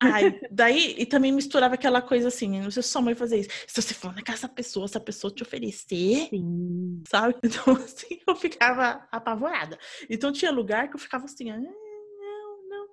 Ai, 0.00 0.40
daí, 0.50 0.94
e 0.98 1.04
também 1.04 1.32
misturava 1.32 1.74
aquela 1.74 2.00
coisa 2.00 2.28
assim, 2.28 2.60
não 2.60 2.70
sei 2.70 2.82
se 2.82 2.88
sua 2.88 3.02
mãe 3.02 3.14
fazer 3.14 3.40
isso. 3.40 3.50
Se 3.66 3.82
você 3.82 3.94
for 3.94 4.14
na 4.14 4.22
casa 4.22 4.42
da 4.42 4.48
pessoa, 4.48 4.88
se 4.88 4.96
a 4.96 5.00
pessoa 5.00 5.32
te 5.32 5.42
oferecer, 5.42 6.28
Sim. 6.30 7.02
sabe? 7.08 7.34
Então, 7.44 7.74
assim, 7.74 8.20
eu 8.26 8.34
ficava 8.36 9.06
apavorada. 9.10 9.78
Então, 10.08 10.32
tinha 10.32 10.50
lugar 10.50 10.88
que 10.88 10.96
eu 10.96 11.00
ficava 11.00 11.26
assim, 11.26 11.50
ah, 11.50 11.60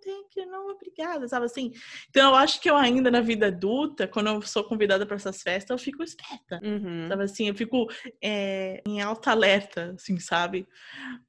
tem 0.03 0.27
que, 0.29 0.45
não, 0.45 0.69
obrigada, 0.69 1.27
sabe 1.27 1.45
assim? 1.45 1.71
Então, 2.09 2.29
eu 2.31 2.35
acho 2.35 2.59
que 2.61 2.69
eu 2.69 2.75
ainda 2.75 3.09
na 3.09 3.21
vida 3.21 3.47
adulta, 3.47 4.07
quando 4.07 4.27
eu 4.27 4.41
sou 4.41 4.63
convidada 4.63 5.05
para 5.05 5.15
essas 5.15 5.41
festas, 5.41 5.69
eu 5.69 5.77
fico 5.77 6.03
esperta, 6.03 6.59
uhum. 6.63 7.07
sabe 7.07 7.23
assim? 7.23 7.47
Eu 7.47 7.55
fico 7.55 7.87
é, 8.21 8.81
em 8.85 9.01
alta 9.01 9.31
alerta, 9.31 9.93
assim, 9.95 10.19
sabe? 10.19 10.67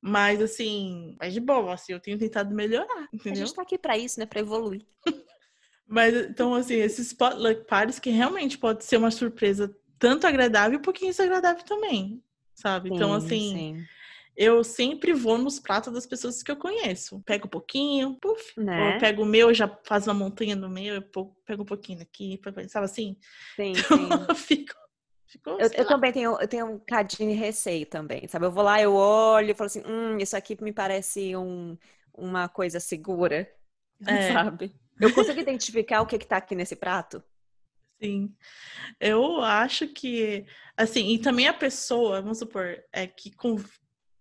Mas, 0.00 0.40
assim, 0.42 1.16
mas 1.20 1.32
de 1.32 1.40
boa, 1.40 1.74
assim, 1.74 1.92
eu 1.92 2.00
tenho 2.00 2.18
tentado 2.18 2.54
melhorar, 2.54 3.08
entendeu? 3.12 3.42
A 3.42 3.46
gente 3.46 3.54
tá 3.54 3.62
aqui 3.62 3.78
para 3.78 3.96
isso, 3.96 4.18
né? 4.18 4.26
Para 4.26 4.40
evoluir. 4.40 4.82
Mas 5.86 6.14
então, 6.14 6.54
assim, 6.54 6.76
esses 6.76 7.12
potluck 7.12 7.66
parties 7.66 7.98
que 7.98 8.08
realmente 8.08 8.56
pode 8.56 8.84
ser 8.84 8.96
uma 8.96 9.10
surpresa 9.10 9.74
tanto 9.98 10.26
agradável 10.26 10.78
um 10.78 10.82
pouquinho 10.82 11.10
desagradável 11.10 11.62
também, 11.62 12.22
sabe? 12.54 12.88
Então, 12.88 12.98
sim, 12.98 13.04
então, 13.04 13.14
assim, 13.14 13.52
sim. 13.52 13.84
Eu 14.36 14.64
sempre 14.64 15.12
vou 15.12 15.38
nos 15.38 15.60
pratos 15.60 15.92
das 15.92 16.06
pessoas 16.06 16.42
que 16.42 16.50
eu 16.50 16.56
conheço. 16.56 17.22
Pego 17.24 17.46
um 17.46 17.50
pouquinho, 17.50 18.14
puf, 18.20 18.58
né? 18.58 18.98
pego 18.98 19.22
o 19.22 19.26
meu, 19.26 19.52
já 19.54 19.68
faz 19.84 20.06
uma 20.06 20.14
montanha 20.14 20.56
no 20.56 20.68
meu, 20.68 20.96
eu 20.96 21.02
pego 21.44 21.62
um 21.62 21.66
pouquinho 21.66 22.02
aqui, 22.02 22.40
sabe 22.68 22.84
assim? 22.84 23.16
Sim, 23.56 23.72
então, 23.76 23.98
sim. 24.26 24.26
eu 24.28 24.34
fico 24.34 24.74
Ficou, 25.34 25.58
eu, 25.58 25.68
eu 25.74 25.84
também 25.84 26.12
tenho, 26.12 26.40
eu 26.40 26.46
tenho 26.46 26.66
um 26.66 26.78
cadinho 26.78 27.32
de 27.32 27.36
receio 27.36 27.84
também, 27.86 28.28
sabe? 28.28 28.46
Eu 28.46 28.52
vou 28.52 28.62
lá, 28.62 28.80
eu 28.80 28.94
olho 28.94 29.50
e 29.50 29.54
falo 29.54 29.66
assim, 29.66 29.82
hum, 29.84 30.16
isso 30.18 30.36
aqui 30.36 30.56
me 30.62 30.72
parece 30.72 31.34
um, 31.34 31.76
uma 32.12 32.48
coisa 32.48 32.78
segura, 32.78 33.50
é. 34.06 34.06
sabe? 34.32 34.72
Eu 35.00 35.12
consigo 35.12 35.40
identificar 35.40 36.02
o 36.02 36.06
que 36.06 36.14
está 36.14 36.36
aqui 36.36 36.54
nesse 36.54 36.76
prato? 36.76 37.20
Sim. 38.00 38.32
Eu 39.00 39.40
acho 39.40 39.88
que, 39.88 40.46
assim, 40.76 41.12
e 41.12 41.18
também 41.18 41.48
a 41.48 41.54
pessoa, 41.54 42.22
vamos 42.22 42.38
supor, 42.38 42.80
é 42.92 43.04
que 43.04 43.32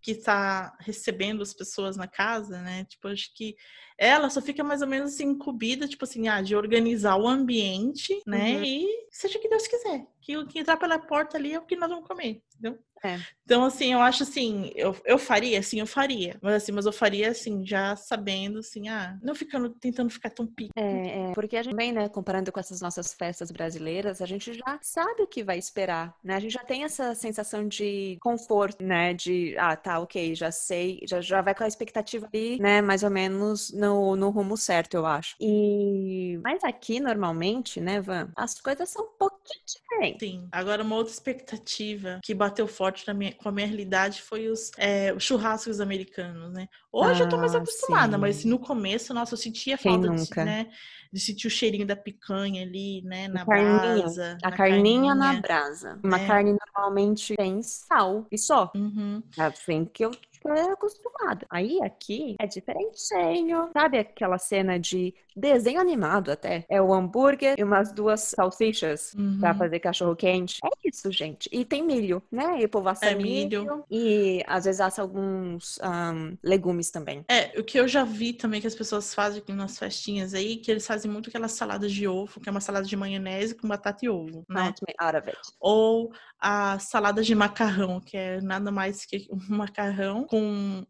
que 0.04 0.12
está 0.12 0.76
recebendo 0.82 1.42
as 1.42 1.54
pessoas 1.54 1.96
na 1.96 2.08
casa, 2.08 2.62
né? 2.62 2.84
Tipo, 2.84 3.08
acho 3.08 3.34
que 3.34 3.56
ela 3.98 4.30
só 4.30 4.42
fica 4.42 4.62
mais 4.62 4.82
ou 4.82 4.88
menos 4.88 5.14
assim, 5.14 5.30
incumbida, 5.30 5.88
tipo 5.88 6.04
assim, 6.04 6.28
ah, 6.28 6.42
de 6.42 6.58
organizar 6.58 7.16
o 7.16 7.26
ambiente, 7.26 8.22
né? 8.28 8.58
Uhum. 8.58 8.64
E 8.66 8.88
seja 9.10 9.38
o 9.40 9.42
que 9.42 9.48
Deus 9.48 9.66
quiser. 9.66 10.06
Que 10.20 10.36
o 10.38 10.46
que 10.46 10.60
entrar 10.60 10.76
pela 10.76 11.00
porta 11.00 11.38
ali 11.38 11.54
é 11.54 11.60
o 11.60 11.66
que 11.66 11.78
nós 11.78 11.90
vamos 11.90 12.06
comer, 12.06 12.44
entendeu? 12.52 12.78
É. 13.04 13.20
Então, 13.46 13.66
assim, 13.66 13.92
eu 13.92 14.00
acho 14.00 14.24
assim, 14.24 14.72
eu, 14.76 14.96
eu 15.04 15.18
faria, 15.18 15.62
sim, 15.62 15.80
eu 15.80 15.86
faria. 15.86 16.38
Mas 16.42 16.56
assim, 16.56 16.72
mas 16.72 16.86
eu 16.86 16.94
faria 16.94 17.30
assim, 17.30 17.66
já 17.66 17.96
sabendo, 17.96 18.60
assim, 18.60 18.88
ah, 18.88 19.18
não 19.22 19.36
ficando, 19.36 19.70
tentando 19.70 20.10
ficar 20.10 20.30
tão 20.30 20.48
pico. 20.48 20.72
É, 20.76 21.32
é, 21.32 21.34
porque 21.34 21.58
a 21.58 21.64
gente 21.64 21.76
vem, 21.76 21.92
né, 21.92 22.08
comparando 22.08 22.52
com 22.52 22.60
essas 22.60 22.80
nossas 22.80 23.14
festas 23.14 23.52
brasileiras, 23.52 24.22
a 24.22 24.26
gente 24.26 24.54
já 24.54 24.80
sabe 24.82 25.22
o 25.22 25.28
que 25.28 25.44
vai 25.44 25.58
esperar, 25.58 26.16
né? 26.24 26.36
A 26.36 26.40
gente 26.40 26.54
já 26.54 26.64
tem 26.64 26.84
essa 26.84 27.14
sensação 27.14 27.68
de 27.68 28.18
conforto, 28.22 28.84
né? 28.84 29.14
De, 29.14 29.56
ah, 29.58 29.76
tá, 29.76 30.00
ok, 30.00 30.34
já 30.36 30.52
sei, 30.52 31.02
já, 31.06 31.20
já 31.20 31.42
vai 31.42 31.54
com 31.54 31.64
a 31.64 31.68
expectativa 31.68 32.28
ali, 32.32 32.58
né, 32.60 32.82
mais 32.82 33.04
ou 33.04 33.10
menos 33.10 33.74
no, 33.74 34.16
no 34.16 34.30
rumo 34.30 34.56
certo, 34.56 34.96
eu 34.96 35.06
acho. 35.06 35.36
E... 35.40 36.40
Mas 36.42 36.64
aqui, 36.64 37.00
normalmente, 37.00 37.82
né, 37.82 38.00
Van, 38.00 38.32
as 38.36 38.60
coisas 38.60 38.90
são 38.90 39.04
um 39.04 39.18
pouquinho 39.20 39.64
diferentes. 39.66 40.30
Sim. 40.30 40.48
Agora, 40.52 40.84
uma 40.84 40.96
outra 40.96 41.12
expectativa 41.12 42.20
que 42.24 42.34
bateu 42.34 42.68
forte 42.68 42.93
forte 42.94 43.08
na 43.08 43.14
minha, 43.14 43.34
com 43.34 43.50
a 43.50 43.52
minha 43.52 43.66
realidade 43.66 44.22
foi 44.22 44.48
os, 44.48 44.72
é, 44.78 45.12
os 45.14 45.24
churrascos 45.24 45.82
americanos, 45.82 46.54
né? 46.54 46.70
Hoje 46.92 47.22
ah, 47.22 47.26
eu 47.26 47.30
tô 47.30 47.38
mais 47.38 47.56
ah, 47.56 47.58
acostumada, 47.58 48.14
sim. 48.14 48.22
mas 48.22 48.46
no 48.46 48.60
começo, 48.60 49.14
nossa, 49.14 49.34
eu 49.34 49.38
sentia 49.38 49.78
falta 49.78 50.10
de, 50.10 50.36
né, 50.38 50.68
de 51.12 51.20
sentir 51.20 51.48
o 51.48 51.50
cheirinho 51.50 51.88
da 51.88 51.96
picanha 51.96 52.62
ali, 52.62 53.02
né, 53.02 53.28
na 53.28 53.46
carninha, 53.46 53.96
brasa. 53.98 54.38
A 54.44 54.52
carninha, 54.52 55.16
carninha, 55.16 55.16
na 55.16 55.34
brasa. 55.42 56.00
Uma 56.04 56.20
é. 56.20 56.28
carne 56.28 56.56
normalmente 56.76 57.36
tem 57.36 57.62
sal 57.64 58.28
e 58.32 58.38
só. 58.38 58.72
Uhum. 58.76 59.24
Assim 59.38 59.86
que 59.86 60.06
eu 60.06 60.12
é 60.50 60.72
acostumada. 60.72 61.46
Aí 61.50 61.80
aqui 61.82 62.36
é 62.40 62.48
diferentinho. 62.48 63.70
Sabe 63.74 64.00
aquela 64.00 64.38
cena 64.38 64.80
de 64.80 65.14
desenho 65.36 65.80
animado 65.80 66.32
até? 66.32 66.66
É 66.70 66.82
o 66.82 66.94
hambúrguer 66.94 67.56
e 67.58 67.64
umas 67.64 67.92
duas 67.92 68.34
salsichas 68.36 69.14
uhum. 69.14 69.40
pra 69.40 69.54
fazer 69.54 69.80
cachorro 69.80 70.16
quente. 70.16 70.60
É 70.64 70.88
isso, 70.88 71.12
gente. 71.12 71.50
E 71.52 71.66
tem 71.66 71.84
milho, 71.84 72.22
né? 72.32 72.62
E 72.62 72.66
o 72.66 72.70
povo 72.70 72.90
assa 72.90 73.08
é 73.08 73.16
milho. 73.16 73.62
milho. 73.62 73.86
E 73.90 74.44
às 74.48 74.66
vezes 74.66 74.82
assa 74.82 75.02
alguns 75.02 75.80
um, 75.80 76.38
legumes 76.44 76.92
também. 76.92 77.26
É, 77.30 77.60
o 77.60 77.64
que 77.64 77.80
eu 77.80 77.88
já 77.88 78.04
vi 78.04 78.34
também 78.34 78.62
que 78.62 78.68
as 78.68 78.76
pessoas 78.76 79.14
fazem 79.14 79.42
aqui 79.42 79.54
nas 79.54 79.78
festinhas 79.78 80.34
aí, 80.34 80.58
que 80.58 80.70
eles 80.70 80.86
fazem 80.86 81.10
muito 81.10 81.30
aquelas 81.30 81.54
saladas 81.54 81.92
de 81.92 82.08
ovo, 82.08 82.40
que 82.40 82.50
é 82.50 82.52
uma 82.52 82.62
salada 82.62 82.86
de 82.86 82.96
maionese 82.96 83.56
com 83.56 83.68
batata 83.68 84.06
e 84.06 84.10
ovo, 84.10 84.46
né? 84.50 84.74
Out 85.00 85.18
of 85.18 85.30
it. 85.30 85.40
Ou 85.60 86.12
a 86.40 86.78
salada 86.78 87.24
de 87.24 87.34
macarrão, 87.34 88.02
que 88.02 88.18
é 88.18 88.42
nada 88.42 88.70
mais 88.70 89.06
que 89.06 89.28
um 89.32 89.56
macarrão 89.56 90.26
com 90.34 90.84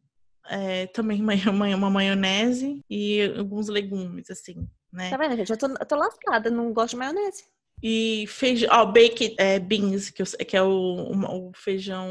é, 0.49 0.87
também 0.87 1.21
uma, 1.49 1.67
uma, 1.75 1.89
maionese 1.89 2.79
e 2.89 3.21
alguns 3.37 3.67
legumes, 3.67 4.29
assim, 4.29 4.65
né? 4.91 5.09
Tá 5.09 5.17
vendo, 5.17 5.35
gente? 5.35 5.51
Eu 5.51 5.57
tô, 5.57 5.67
eu 5.67 5.85
tô 5.85 5.95
lascada, 5.97 6.49
não 6.49 6.71
gosto 6.71 6.91
de 6.91 6.97
maionese. 6.97 7.43
E 7.81 8.23
feijão, 8.29 8.69
ó, 8.71 8.85
baked 8.85 9.35
é, 9.37 9.59
beans, 9.59 10.09
que, 10.09 10.21
eu, 10.21 10.25
que 10.25 10.55
é 10.55 10.63
o, 10.63 11.11
o, 11.11 11.51
feijão 11.53 12.07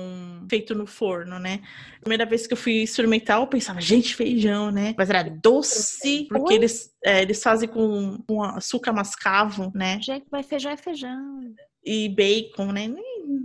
feito 0.51 0.75
no 0.75 0.87
forno, 0.87 1.39
né? 1.39 1.63
Primeira 1.99 2.27
vez 2.27 2.47
que 2.47 2.53
eu 2.53 2.59
fui 2.59 2.83
experimentar, 2.83 3.41
eu 3.41 3.47
pensava, 3.47 3.81
gente, 3.81 4.15
feijão, 4.15 4.71
né? 4.71 4.95
Mas 4.99 5.09
era 5.09 5.23
doce, 5.23 6.27
porque 6.29 6.53
eles, 6.53 6.91
é, 7.03 7.23
eles 7.23 7.43
fazem 7.43 7.71
com, 7.71 8.19
com 8.29 8.43
açúcar 8.43 8.93
mascavo, 8.93 9.73
né? 9.75 9.99
Gente, 10.03 10.27
mas 10.31 10.45
feijão 10.45 10.73
é 10.73 10.77
feijão. 10.77 11.55
E 11.83 12.11
bacon, 12.11 12.71
né? 12.71 12.87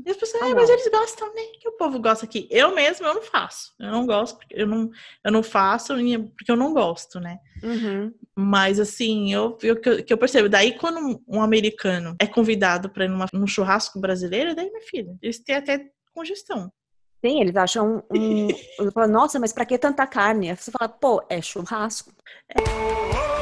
E 0.06 0.10
as 0.10 0.18
pessoas, 0.18 0.44
ah, 0.44 0.56
mas 0.56 0.70
eles 0.70 0.88
gostam, 0.90 1.34
né? 1.34 1.42
Que 1.60 1.68
o 1.68 1.74
povo 1.74 2.00
gosta 2.00 2.26
aqui. 2.26 2.48
Eu 2.50 2.74
mesmo, 2.74 3.06
eu 3.06 3.14
não 3.14 3.22
faço. 3.22 3.74
Eu 3.80 3.92
não 3.92 4.06
gosto, 4.06 4.40
eu 4.52 4.66
não, 4.66 4.90
eu 5.24 5.32
não 5.32 5.44
faço 5.44 5.94
porque 6.36 6.52
eu 6.52 6.56
não 6.56 6.74
gosto, 6.74 7.20
né? 7.20 7.40
Uhum. 7.64 8.14
Mas, 8.36 8.80
assim, 8.80 9.34
eu, 9.34 9.58
eu, 9.62 9.76
que 9.80 10.12
eu 10.12 10.18
percebo. 10.18 10.50
Daí, 10.50 10.78
quando 10.78 11.22
um 11.28 11.42
americano 11.42 12.16
é 12.20 12.28
convidado 12.28 12.90
para 12.90 13.06
ir 13.06 13.10
numa, 13.10 13.26
num 13.34 13.48
churrasco 13.48 14.00
brasileiro, 14.00 14.56
daí, 14.56 14.70
minha 14.70 14.82
filha, 14.82 15.16
eles 15.22 15.40
têm 15.40 15.56
até 15.56 15.90
congestão. 16.14 16.72
Sim, 17.24 17.42
eles 17.42 17.56
acham 17.56 18.04
um. 18.12 18.48
Nossa, 19.10 19.40
mas 19.40 19.52
para 19.52 19.66
que 19.66 19.78
tanta 19.78 20.06
carne? 20.06 20.50
Aí 20.50 20.56
você 20.56 20.72
fala, 20.72 20.90
pô, 20.90 21.24
é 21.30 21.42
churrasco. 21.42 22.12
É. 22.50 23.37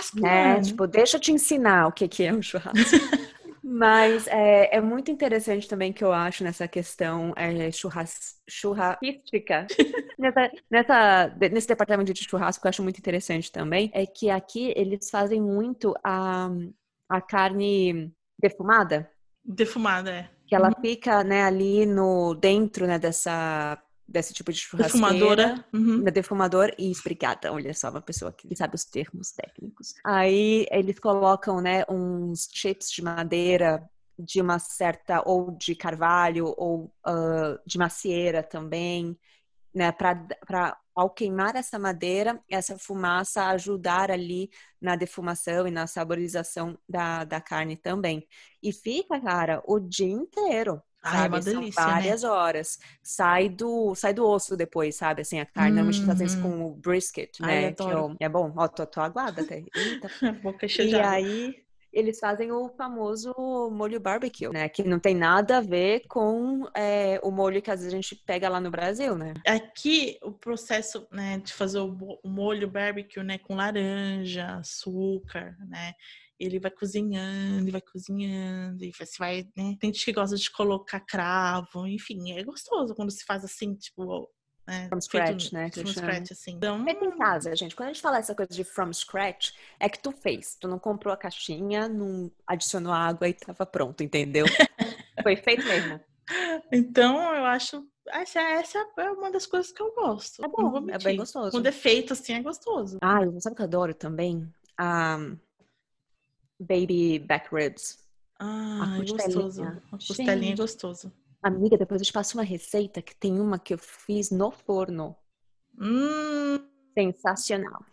churrasco, 0.00 0.26
É, 0.26 0.52
mano. 0.52 0.62
tipo, 0.62 0.86
deixa 0.86 1.16
eu 1.16 1.20
te 1.20 1.32
ensinar 1.32 1.86
o 1.86 1.92
que, 1.92 2.08
que 2.08 2.24
é 2.24 2.32
um 2.32 2.42
churrasco. 2.42 2.74
Mas 3.62 4.26
é, 4.26 4.76
é, 4.76 4.80
muito 4.80 5.10
interessante 5.10 5.68
também 5.68 5.92
que 5.92 6.02
eu 6.02 6.12
acho 6.12 6.42
nessa 6.42 6.66
questão 6.66 7.32
é, 7.36 7.70
churras, 7.70 8.40
churrasquística. 8.48 9.66
nessa, 10.18 10.50
nessa, 10.70 11.36
nesse 11.52 11.68
departamento 11.68 12.12
de 12.12 12.24
churrasco, 12.28 12.66
eu 12.66 12.68
acho 12.68 12.82
muito 12.82 12.98
interessante 12.98 13.52
também, 13.52 13.90
é 13.94 14.06
que 14.06 14.28
aqui 14.30 14.72
eles 14.74 15.08
fazem 15.10 15.40
muito 15.40 15.94
a, 16.02 16.50
a 17.08 17.20
carne 17.20 18.12
defumada. 18.38 19.08
Defumada, 19.44 20.10
é. 20.10 20.30
Que 20.46 20.54
ela 20.54 20.68
uhum. 20.68 20.80
fica, 20.80 21.22
né, 21.22 21.44
ali 21.44 21.86
no, 21.86 22.34
dentro, 22.34 22.86
né, 22.86 22.98
dessa 22.98 23.80
desse 24.10 24.34
tipo 24.34 24.52
de 24.52 24.58
churrasqueira. 24.58 25.08
Defumadora. 25.08 25.64
Uhum. 25.72 26.02
Defumador 26.02 26.74
e 26.76 26.90
esbrigada. 26.90 27.52
Olha 27.52 27.72
só, 27.72 27.90
uma 27.90 28.02
pessoa 28.02 28.32
que 28.32 28.54
sabe 28.56 28.74
os 28.74 28.84
termos 28.84 29.30
técnicos. 29.30 29.94
Aí 30.04 30.66
eles 30.70 30.98
colocam, 30.98 31.60
né, 31.60 31.84
uns 31.88 32.48
chips 32.52 32.90
de 32.90 33.02
madeira 33.02 33.88
de 34.18 34.40
uma 34.40 34.58
certa, 34.58 35.22
ou 35.24 35.52
de 35.52 35.74
carvalho, 35.74 36.52
ou 36.58 36.92
uh, 37.06 37.58
de 37.64 37.78
macieira 37.78 38.42
também, 38.42 39.16
né, 39.74 39.92
para 39.92 40.76
ao 40.94 41.08
queimar 41.08 41.56
essa 41.56 41.78
madeira, 41.78 42.42
essa 42.50 42.76
fumaça 42.76 43.46
ajudar 43.46 44.10
ali 44.10 44.50
na 44.78 44.96
defumação 44.96 45.66
e 45.66 45.70
na 45.70 45.86
saborização 45.86 46.76
da, 46.86 47.24
da 47.24 47.40
carne 47.40 47.76
também. 47.76 48.26
E 48.62 48.72
fica, 48.72 49.18
cara, 49.18 49.62
o 49.66 49.78
dia 49.80 50.10
inteiro. 50.10 50.82
Ai, 51.02 51.26
é 51.26 51.28
uma 51.28 51.40
delícia, 51.40 51.72
São 51.72 51.86
né? 51.86 51.92
várias 51.92 52.22
né? 52.22 52.28
horas. 52.28 52.78
Sai 53.02 53.48
do, 53.48 53.94
sai 53.94 54.12
do 54.12 54.26
osso 54.26 54.56
depois, 54.56 54.96
sabe? 54.96 55.22
Assim, 55.22 55.40
a 55.40 55.46
carne, 55.46 55.80
uhum. 55.80 55.84
normalmente 55.86 56.24
isso 56.24 56.42
com 56.42 56.66
o 56.66 56.74
brisket, 56.74 57.38
Ai, 57.42 57.62
né? 57.62 57.72
Que 57.72 57.82
eu, 57.82 58.14
é 58.20 58.28
bom. 58.28 58.52
Ó, 58.56 58.68
tô, 58.68 58.86
tô 58.86 59.00
aguada 59.00 59.42
até. 59.42 59.64
Eita. 59.74 60.10
Boca 60.42 60.68
cheia 60.68 60.88
E 60.88 61.00
aí, 61.00 61.64
eles 61.92 62.18
fazem 62.20 62.52
o 62.52 62.68
famoso 62.68 63.34
molho 63.72 63.98
barbecue, 63.98 64.48
né? 64.48 64.68
Que 64.68 64.82
não 64.82 64.98
tem 64.98 65.14
nada 65.14 65.58
a 65.58 65.60
ver 65.60 66.02
com 66.08 66.68
é, 66.74 67.18
o 67.22 67.30
molho 67.30 67.60
que 67.60 67.70
às 67.70 67.80
vezes 67.80 67.92
a 67.92 67.96
gente 67.96 68.14
pega 68.14 68.48
lá 68.48 68.60
no 68.60 68.70
Brasil, 68.70 69.16
né? 69.16 69.34
Aqui 69.46 70.18
o 70.22 70.30
processo 70.30 71.06
né, 71.10 71.38
de 71.38 71.52
fazer 71.52 71.80
o 71.80 72.20
molho 72.24 72.68
barbecue, 72.68 73.22
né, 73.22 73.38
com 73.38 73.56
laranja, 73.56 74.56
açúcar, 74.56 75.56
né? 75.68 75.94
Ele 76.40 76.58
vai 76.58 76.70
cozinhando 76.70 77.68
e 77.68 77.70
vai 77.70 77.80
cozinhando, 77.80 78.82
e 78.82 78.92
você 78.92 79.16
vai, 79.18 79.42
né? 79.56 79.76
Tem 79.78 79.92
gente 79.92 80.04
que 80.04 80.12
gosta 80.12 80.36
de 80.36 80.50
colocar 80.50 81.00
cravo, 81.00 81.86
enfim, 81.86 82.32
é 82.32 82.42
gostoso 82.42 82.94
quando 82.94 83.10
se 83.10 83.24
faz 83.24 83.44
assim, 83.44 83.74
tipo, 83.74 84.28
né? 84.66 84.88
From 84.88 85.00
scratch, 85.00 85.52
né? 85.52 85.70
From 85.72 85.86
scratch, 85.86 86.30
assim. 86.32 86.52
Então... 86.52 86.84
Feito 86.84 87.04
em 87.04 87.18
casa, 87.18 87.54
gente. 87.56 87.74
Quando 87.74 87.88
a 87.88 87.92
gente 87.92 88.02
fala 88.02 88.18
essa 88.18 88.34
coisa 88.34 88.52
de 88.52 88.62
from 88.62 88.92
scratch, 88.92 89.52
é 89.78 89.88
que 89.88 89.98
tu 89.98 90.12
fez. 90.12 90.54
Tu 90.54 90.68
não 90.68 90.78
comprou 90.78 91.12
a 91.12 91.16
caixinha, 91.16 91.88
não 91.88 92.30
adicionou 92.46 92.92
água 92.92 93.28
e 93.28 93.34
tava 93.34 93.66
pronto, 93.66 94.02
entendeu? 94.02 94.46
Foi 95.22 95.36
feito 95.36 95.64
mesmo. 95.64 96.00
Então, 96.72 97.34
eu 97.34 97.44
acho 97.44 97.84
essa, 98.12 98.40
essa 98.40 98.86
é 98.98 99.10
uma 99.10 99.30
das 99.30 99.46
coisas 99.46 99.72
que 99.72 99.82
eu 99.82 99.92
gosto. 99.94 100.44
É 100.44 100.48
bom, 100.48 100.88
é 100.88 100.98
bem 100.98 101.16
gostoso. 101.16 101.50
Com 101.50 101.60
defeito, 101.60 102.12
assim, 102.12 102.34
é 102.34 102.42
gostoso. 102.42 102.98
Ah, 103.02 103.22
eu 103.22 103.40
sabe 103.40 103.54
o 103.54 103.56
que 103.56 103.62
eu 103.62 103.66
adoro 103.66 103.94
também? 103.94 104.48
Um, 104.80 105.36
baby 106.60 107.18
back 107.18 107.48
ribs. 107.52 107.98
Ah, 108.38 108.98
gostoso. 108.98 109.62
A 109.64 109.96
costelinha 109.96 110.52
é 110.52 110.56
gostoso. 110.56 111.12
Amiga, 111.42 111.76
depois 111.76 112.00
eu 112.00 112.06
te 112.06 112.12
passo 112.12 112.36
uma 112.36 112.44
receita 112.44 113.00
que 113.00 113.14
tem 113.14 113.40
uma 113.40 113.58
que 113.58 113.74
eu 113.74 113.78
fiz 113.78 114.30
no 114.30 114.50
forno. 114.50 115.16
Hum. 115.78 116.58
Sensacional. 116.94 117.84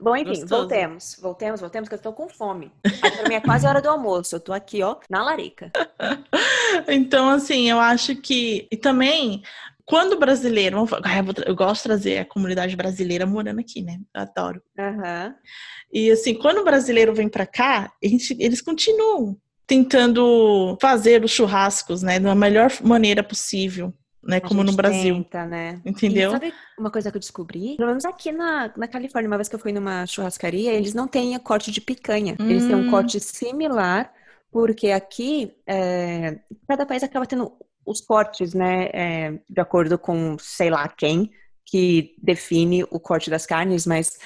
Bom, 0.00 0.14
enfim, 0.14 0.30
Gostoso. 0.30 0.48
voltemos. 0.48 1.16
Voltemos, 1.20 1.60
voltemos, 1.60 1.88
que 1.88 1.94
eu 1.96 2.00
tô 2.00 2.12
com 2.12 2.28
fome. 2.28 2.72
Pra 2.82 3.28
mim 3.28 3.34
é 3.34 3.40
quase 3.40 3.66
hora 3.66 3.82
do 3.82 3.88
almoço. 3.88 4.36
Eu 4.36 4.40
tô 4.40 4.52
aqui, 4.52 4.80
ó, 4.82 4.96
na 5.10 5.24
larica. 5.24 5.72
então, 6.86 7.28
assim, 7.28 7.68
eu 7.68 7.80
acho 7.80 8.14
que. 8.14 8.68
E 8.70 8.76
também, 8.76 9.42
quando 9.88 10.12
o 10.12 10.18
brasileiro. 10.18 10.86
Eu 11.46 11.56
gosto 11.56 11.82
de 11.82 11.88
trazer 11.88 12.18
a 12.18 12.24
comunidade 12.24 12.76
brasileira 12.76 13.24
morando 13.24 13.60
aqui, 13.60 13.82
né? 13.82 13.98
Eu 14.14 14.20
adoro. 14.20 14.62
Uhum. 14.78 15.34
E 15.90 16.10
assim, 16.10 16.34
quando 16.34 16.58
o 16.58 16.64
brasileiro 16.64 17.14
vem 17.14 17.28
para 17.28 17.46
cá, 17.46 17.90
gente, 18.02 18.36
eles 18.38 18.60
continuam 18.60 19.36
tentando 19.66 20.76
fazer 20.80 21.24
os 21.24 21.30
churrascos, 21.30 22.02
né, 22.02 22.18
da 22.18 22.34
melhor 22.34 22.70
maneira 22.82 23.22
possível. 23.22 23.92
Né, 24.20 24.40
como 24.40 24.62
no 24.62 24.72
Brasil. 24.72 25.14
Tenta, 25.14 25.46
né? 25.46 25.80
Entendeu? 25.86 26.28
E 26.28 26.32
sabe 26.32 26.54
uma 26.78 26.90
coisa 26.90 27.10
que 27.10 27.16
eu 27.16 27.20
descobri? 27.20 27.76
Pelo 27.76 27.88
menos 27.88 28.04
aqui 28.04 28.30
na, 28.30 28.70
na 28.76 28.86
Califórnia, 28.86 29.28
uma 29.28 29.38
vez 29.38 29.48
que 29.48 29.54
eu 29.54 29.58
fui 29.58 29.72
numa 29.72 30.04
churrascaria, 30.04 30.72
eles 30.72 30.92
não 30.92 31.08
têm 31.08 31.38
corte 31.38 31.70
de 31.70 31.80
picanha. 31.80 32.36
Hum. 32.38 32.50
Eles 32.50 32.66
têm 32.66 32.74
um 32.74 32.88
hum. 32.88 32.90
corte 32.90 33.18
similar, 33.20 34.12
porque 34.50 34.90
aqui 34.90 35.54
é, 35.66 36.40
cada 36.66 36.84
país 36.84 37.02
acaba 37.02 37.24
tendo 37.24 37.52
os 37.88 38.00
cortes, 38.00 38.54
né? 38.54 38.90
É, 38.92 39.38
de 39.48 39.60
acordo 39.60 39.98
com 39.98 40.36
sei 40.38 40.70
lá 40.70 40.88
quem 40.88 41.30
que 41.64 42.14
define 42.22 42.84
o 42.84 42.98
corte 42.98 43.28
das 43.28 43.44
carnes, 43.44 43.86
mas 43.86 44.18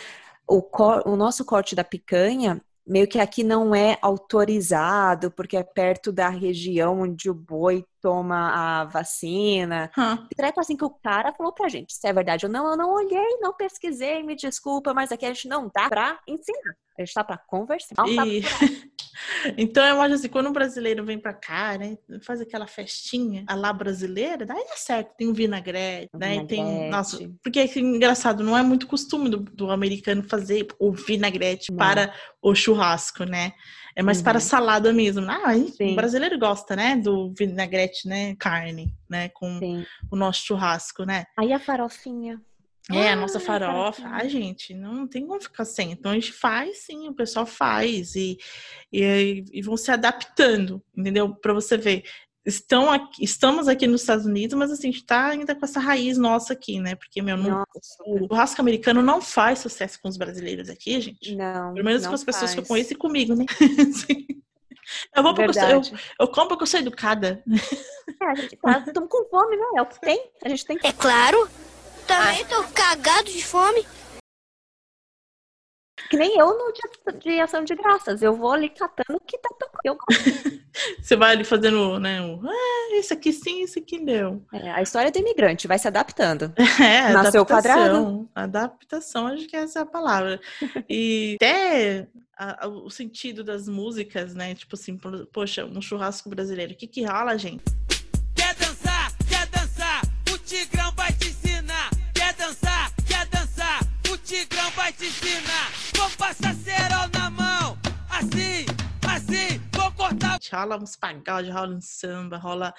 o, 0.47 0.62
cor, 0.62 1.02
o 1.07 1.16
nosso 1.16 1.45
corte 1.45 1.75
da 1.75 1.83
picanha 1.83 2.61
meio 2.87 3.07
que 3.07 3.19
aqui 3.19 3.45
não 3.45 3.75
é 3.75 3.97
autorizado, 4.02 5.31
porque 5.31 5.57
é 5.57 5.62
perto 5.62 6.12
da 6.12 6.28
região 6.28 7.00
onde 7.00 7.31
o 7.31 7.35
boi 7.35 7.85
toma 8.00 8.50
a 8.52 8.85
vacina. 8.85 9.90
Hum. 9.97 10.26
Treco 10.37 10.61
assim 10.61 10.76
que 10.76 10.85
o 10.85 10.90
cara 10.90 11.33
falou 11.33 11.52
pra 11.52 11.69
gente, 11.69 11.95
se 11.95 12.07
é 12.07 12.12
verdade 12.12 12.47
ou 12.47 12.52
não, 12.52 12.71
eu 12.71 12.76
não 12.76 12.92
olhei, 12.92 13.38
não 13.40 13.52
pesquisei, 13.52 14.23
me 14.23 14.35
desculpa, 14.35 14.92
mas 14.92 15.12
aqui 15.12 15.25
a 15.25 15.33
gente 15.33 15.49
não 15.49 15.71
tá 15.71 15.88
pra 15.88 16.19
ensinar. 16.26 16.75
A 16.99 17.02
gente 17.02 17.14
tá 17.14 17.25
pra 17.25 17.38
conversar. 17.38 17.95
Não 17.97 18.16
tá 18.16 18.26
e... 18.26 18.42
então 19.57 19.85
eu 19.85 20.00
acho 20.00 20.14
assim, 20.14 20.28
quando 20.28 20.49
o 20.49 20.52
brasileiro 20.52 21.04
vem 21.04 21.19
pra 21.19 21.33
cá, 21.33 21.76
né, 21.78 21.97
faz 22.23 22.40
aquela 22.40 22.66
festinha 22.66 23.45
a 23.47 23.54
lá 23.54 23.73
brasileira, 23.73 24.45
daí 24.45 24.61
é 24.61 24.76
certo, 24.76 25.14
tem 25.16 25.28
um 25.28 25.33
vinagrete, 25.33 26.11
um 26.14 26.19
né, 26.19 26.31
vinagrete. 26.31 26.49
tem, 26.49 26.90
nossa, 26.90 27.31
porque 27.42 27.61
é 27.61 27.78
engraçado, 27.78 28.42
não 28.42 28.57
é 28.57 28.62
muito 28.62 28.87
costume 28.87 29.28
do, 29.28 29.38
do 29.38 29.71
americano 29.71 30.23
fazer 30.23 30.66
o 30.78 30.92
vinagrete 30.92 31.71
não. 31.71 31.78
para 31.78 32.14
o 32.40 32.54
churrasco, 32.54 33.25
né? 33.25 33.52
É 33.95 34.02
mais 34.02 34.19
uhum. 34.19 34.25
para 34.25 34.40
salada 34.40 34.92
mesmo. 34.92 35.26
Ah, 35.31 35.52
o 35.54 35.95
brasileiro 35.95 36.38
gosta, 36.38 36.75
né, 36.75 36.97
do 36.97 37.33
vinagrete, 37.37 38.09
né, 38.09 38.35
carne, 38.37 38.94
né, 39.09 39.29
com 39.29 39.59
Sim. 39.59 39.85
o 40.11 40.16
nosso 40.16 40.46
churrasco, 40.46 41.05
né? 41.05 41.27
Aí 41.37 41.53
a 41.53 41.59
farofinha. 41.59 42.40
É, 42.90 43.12
a 43.12 43.16
nossa 43.16 43.38
farofa. 43.38 44.03
Ai, 44.07 44.29
gente, 44.29 44.75
não 44.75 45.07
tem 45.07 45.27
como 45.27 45.40
ficar 45.40 45.64
sem. 45.64 45.92
Então 45.92 46.11
a 46.11 46.14
gente 46.14 46.33
faz 46.33 46.79
sim, 46.79 47.09
o 47.09 47.14
pessoal 47.14 47.47
faz 47.47 48.14
e, 48.16 48.38
e, 48.92 49.45
e 49.53 49.62
vão 49.62 49.77
se 49.77 49.90
adaptando, 49.90 50.83
entendeu? 50.97 51.35
Para 51.35 51.53
você 51.53 51.77
ver. 51.77 52.05
Estão 52.45 52.90
aqui, 52.90 53.23
estamos 53.23 53.68
aqui 53.68 53.87
nos 53.87 54.01
Estados 54.01 54.27
Unidos, 54.27 54.59
mas 54.59 54.73
assim, 54.73 54.88
a 54.88 54.90
gente 54.90 55.07
tá 55.07 55.29
ainda 55.29 55.55
com 55.55 55.64
essa 55.64 55.79
raiz 55.79 56.18
nossa 56.18 56.55
aqui, 56.55 56.81
né? 56.81 56.97
Porque, 56.97 57.23
meu, 57.23 57.37
não, 57.37 57.62
o 58.05 58.27
churrasco 58.27 58.61
americano 58.61 59.01
não 59.01 59.23
faz 59.23 59.61
sucesso 59.61 60.01
com 60.03 60.09
os 60.09 60.16
brasileiros 60.16 60.68
aqui, 60.68 61.01
gente. 61.01 61.37
Não. 61.37 61.73
Pelo 61.73 61.85
menos 61.85 62.05
com 62.05 62.14
as 62.14 62.25
pessoas 62.25 62.51
faz. 62.51 62.55
que 62.55 62.61
eu 62.61 62.66
conheço 62.66 62.95
e 62.95 62.97
comigo, 62.97 63.37
né? 63.37 63.47
Eu 65.16 65.23
vou 65.23 65.33
porque 65.33 65.59
eu, 65.59 65.64
eu, 65.64 65.83
eu 66.21 66.29
compro 66.29 66.51
porque 66.51 66.64
eu 66.64 66.66
sou 66.66 66.81
educada. 66.81 67.42
É, 68.21 68.27
a 68.27 68.35
gente 68.35 68.57
tá, 68.57 68.85
estamos 68.87 69.09
com 69.09 69.25
fome, 69.31 69.57
né? 69.57 69.64
É 69.77 69.83
o 69.83 69.87
que 69.87 70.01
tem. 70.01 70.31
A 70.45 70.49
gente 70.49 70.66
tem 70.66 70.77
que... 70.77 70.87
É 70.87 70.92
claro. 70.92 71.49
Também 72.12 72.44
tô 72.44 72.62
cagado 72.75 73.31
de 73.31 73.42
fome. 73.42 73.87
Que 76.11 76.16
nem 76.18 76.38
eu 76.38 76.46
no 76.46 76.70
dia 76.70 77.18
de 77.18 77.40
ação 77.40 77.64
de 77.64 77.75
graças. 77.75 78.20
Eu 78.20 78.37
vou 78.37 78.53
ali 78.53 78.68
catando 78.68 79.16
o 79.16 79.20
que 79.20 79.38
tá 79.38 79.48
tocando. 79.59 79.98
Você 81.01 81.16
vai 81.16 81.33
ali 81.33 81.42
fazendo, 81.42 81.98
né? 81.98 82.20
Um, 82.20 82.46
ah, 82.46 82.96
esse 82.96 83.14
aqui 83.14 83.33
sim, 83.33 83.62
esse 83.62 83.79
aqui 83.79 83.98
deu. 83.98 84.44
É, 84.53 84.72
a 84.72 84.83
história 84.83 85.11
do 85.11 85.18
imigrante 85.18 85.66
vai 85.66 85.79
se 85.79 85.88
adaptando. 85.88 86.53
É, 86.83 87.12
Nasceu 87.14 87.46
quadrado. 87.46 88.29
Adaptação, 88.35 89.29
acho 89.29 89.46
que 89.46 89.57
essa 89.57 89.79
é 89.79 89.83
a 89.83 89.87
palavra. 89.87 90.38
E 90.90 91.37
até 91.40 92.09
a, 92.37 92.66
a, 92.66 92.68
o 92.68 92.90
sentido 92.90 93.42
das 93.42 93.66
músicas, 93.66 94.35
né? 94.35 94.55
Tipo 94.55 94.75
assim, 94.75 94.98
poxa, 95.33 95.64
um 95.64 95.81
churrasco 95.81 96.29
brasileiro. 96.29 96.72
O 96.72 96.77
que 96.77 96.87
que 96.87 97.05
rola, 97.05 97.38
gente? 97.38 97.64
Tigrão 104.24 104.70
vai 104.70 104.92
te 104.92 105.06
ensinar. 105.06 105.70
Vou 105.96 106.11
passar 106.11 106.54
cerol 106.54 107.08
na 107.12 107.30
mão. 107.30 107.78
Assim, 108.08 108.64
assim, 109.08 109.58
vou 109.72 109.90
cortar. 109.92 110.38
Rola 110.52 110.76
uns 110.76 110.96
pagodes, 110.96 111.52
rola 111.52 111.74
um 111.74 111.80
samba, 111.80 112.37
rola 112.37 112.72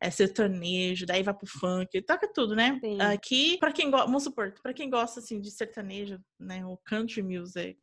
é, 0.00 0.10
sertanejo, 0.10 1.06
daí 1.06 1.22
vai 1.22 1.32
pro 1.32 1.46
funk, 1.46 2.02
toca 2.02 2.30
tudo, 2.32 2.54
né? 2.54 2.78
Sim. 2.80 3.00
Aqui, 3.00 3.56
pra 3.58 3.72
quem 3.72 3.90
gosta, 3.90 4.06
vamos 4.06 4.24
supor, 4.24 4.52
pra 4.62 4.74
quem 4.74 4.90
gosta 4.90 5.20
assim 5.20 5.40
de 5.40 5.50
sertanejo, 5.50 6.18
né? 6.38 6.64
O 6.66 6.76
country 6.84 7.22
music, 7.22 7.78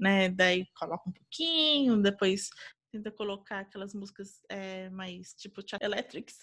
né? 0.00 0.30
Daí 0.30 0.64
coloca 0.78 1.08
um 1.08 1.12
pouquinho, 1.12 2.00
depois 2.00 2.48
tenta 2.90 3.10
colocar 3.10 3.60
aquelas 3.60 3.92
músicas 3.92 4.40
é, 4.48 4.88
mais 4.90 5.34
tipo 5.34 5.60
electrics. 5.82 6.38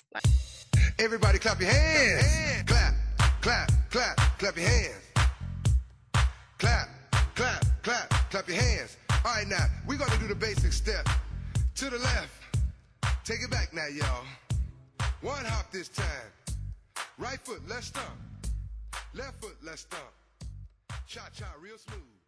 Everybody 0.99 1.39
clap 1.39 1.63
your 1.63 1.71
hands. 1.71 2.63
Clap, 2.67 2.95
clap, 3.41 3.71
clap, 3.89 4.37
clap 4.37 4.59
your 4.59 4.69
hands. 4.69 5.00
Clap, 6.61 6.89
clap, 7.33 7.65
clap, 7.81 8.09
clap 8.29 8.47
your 8.47 8.61
hands. 8.61 8.95
All 9.25 9.33
right, 9.33 9.47
now, 9.47 9.65
we're 9.87 9.97
gonna 9.97 10.15
do 10.19 10.27
the 10.27 10.35
basic 10.35 10.71
step. 10.71 11.09
To 11.73 11.89
the 11.89 11.97
left. 11.97 12.29
Take 13.25 13.41
it 13.41 13.49
back 13.49 13.73
now, 13.73 13.87
y'all. 13.87 14.23
One 15.23 15.43
hop 15.43 15.71
this 15.71 15.89
time. 15.89 16.29
Right 17.17 17.39
foot, 17.43 17.63
let's 17.67 17.87
stomp. 17.87 18.15
Left 19.15 19.41
foot, 19.41 19.57
let's 19.63 19.81
stomp. 19.81 20.13
Cha-cha, 21.07 21.47
real 21.59 21.79
smooth. 21.79 22.19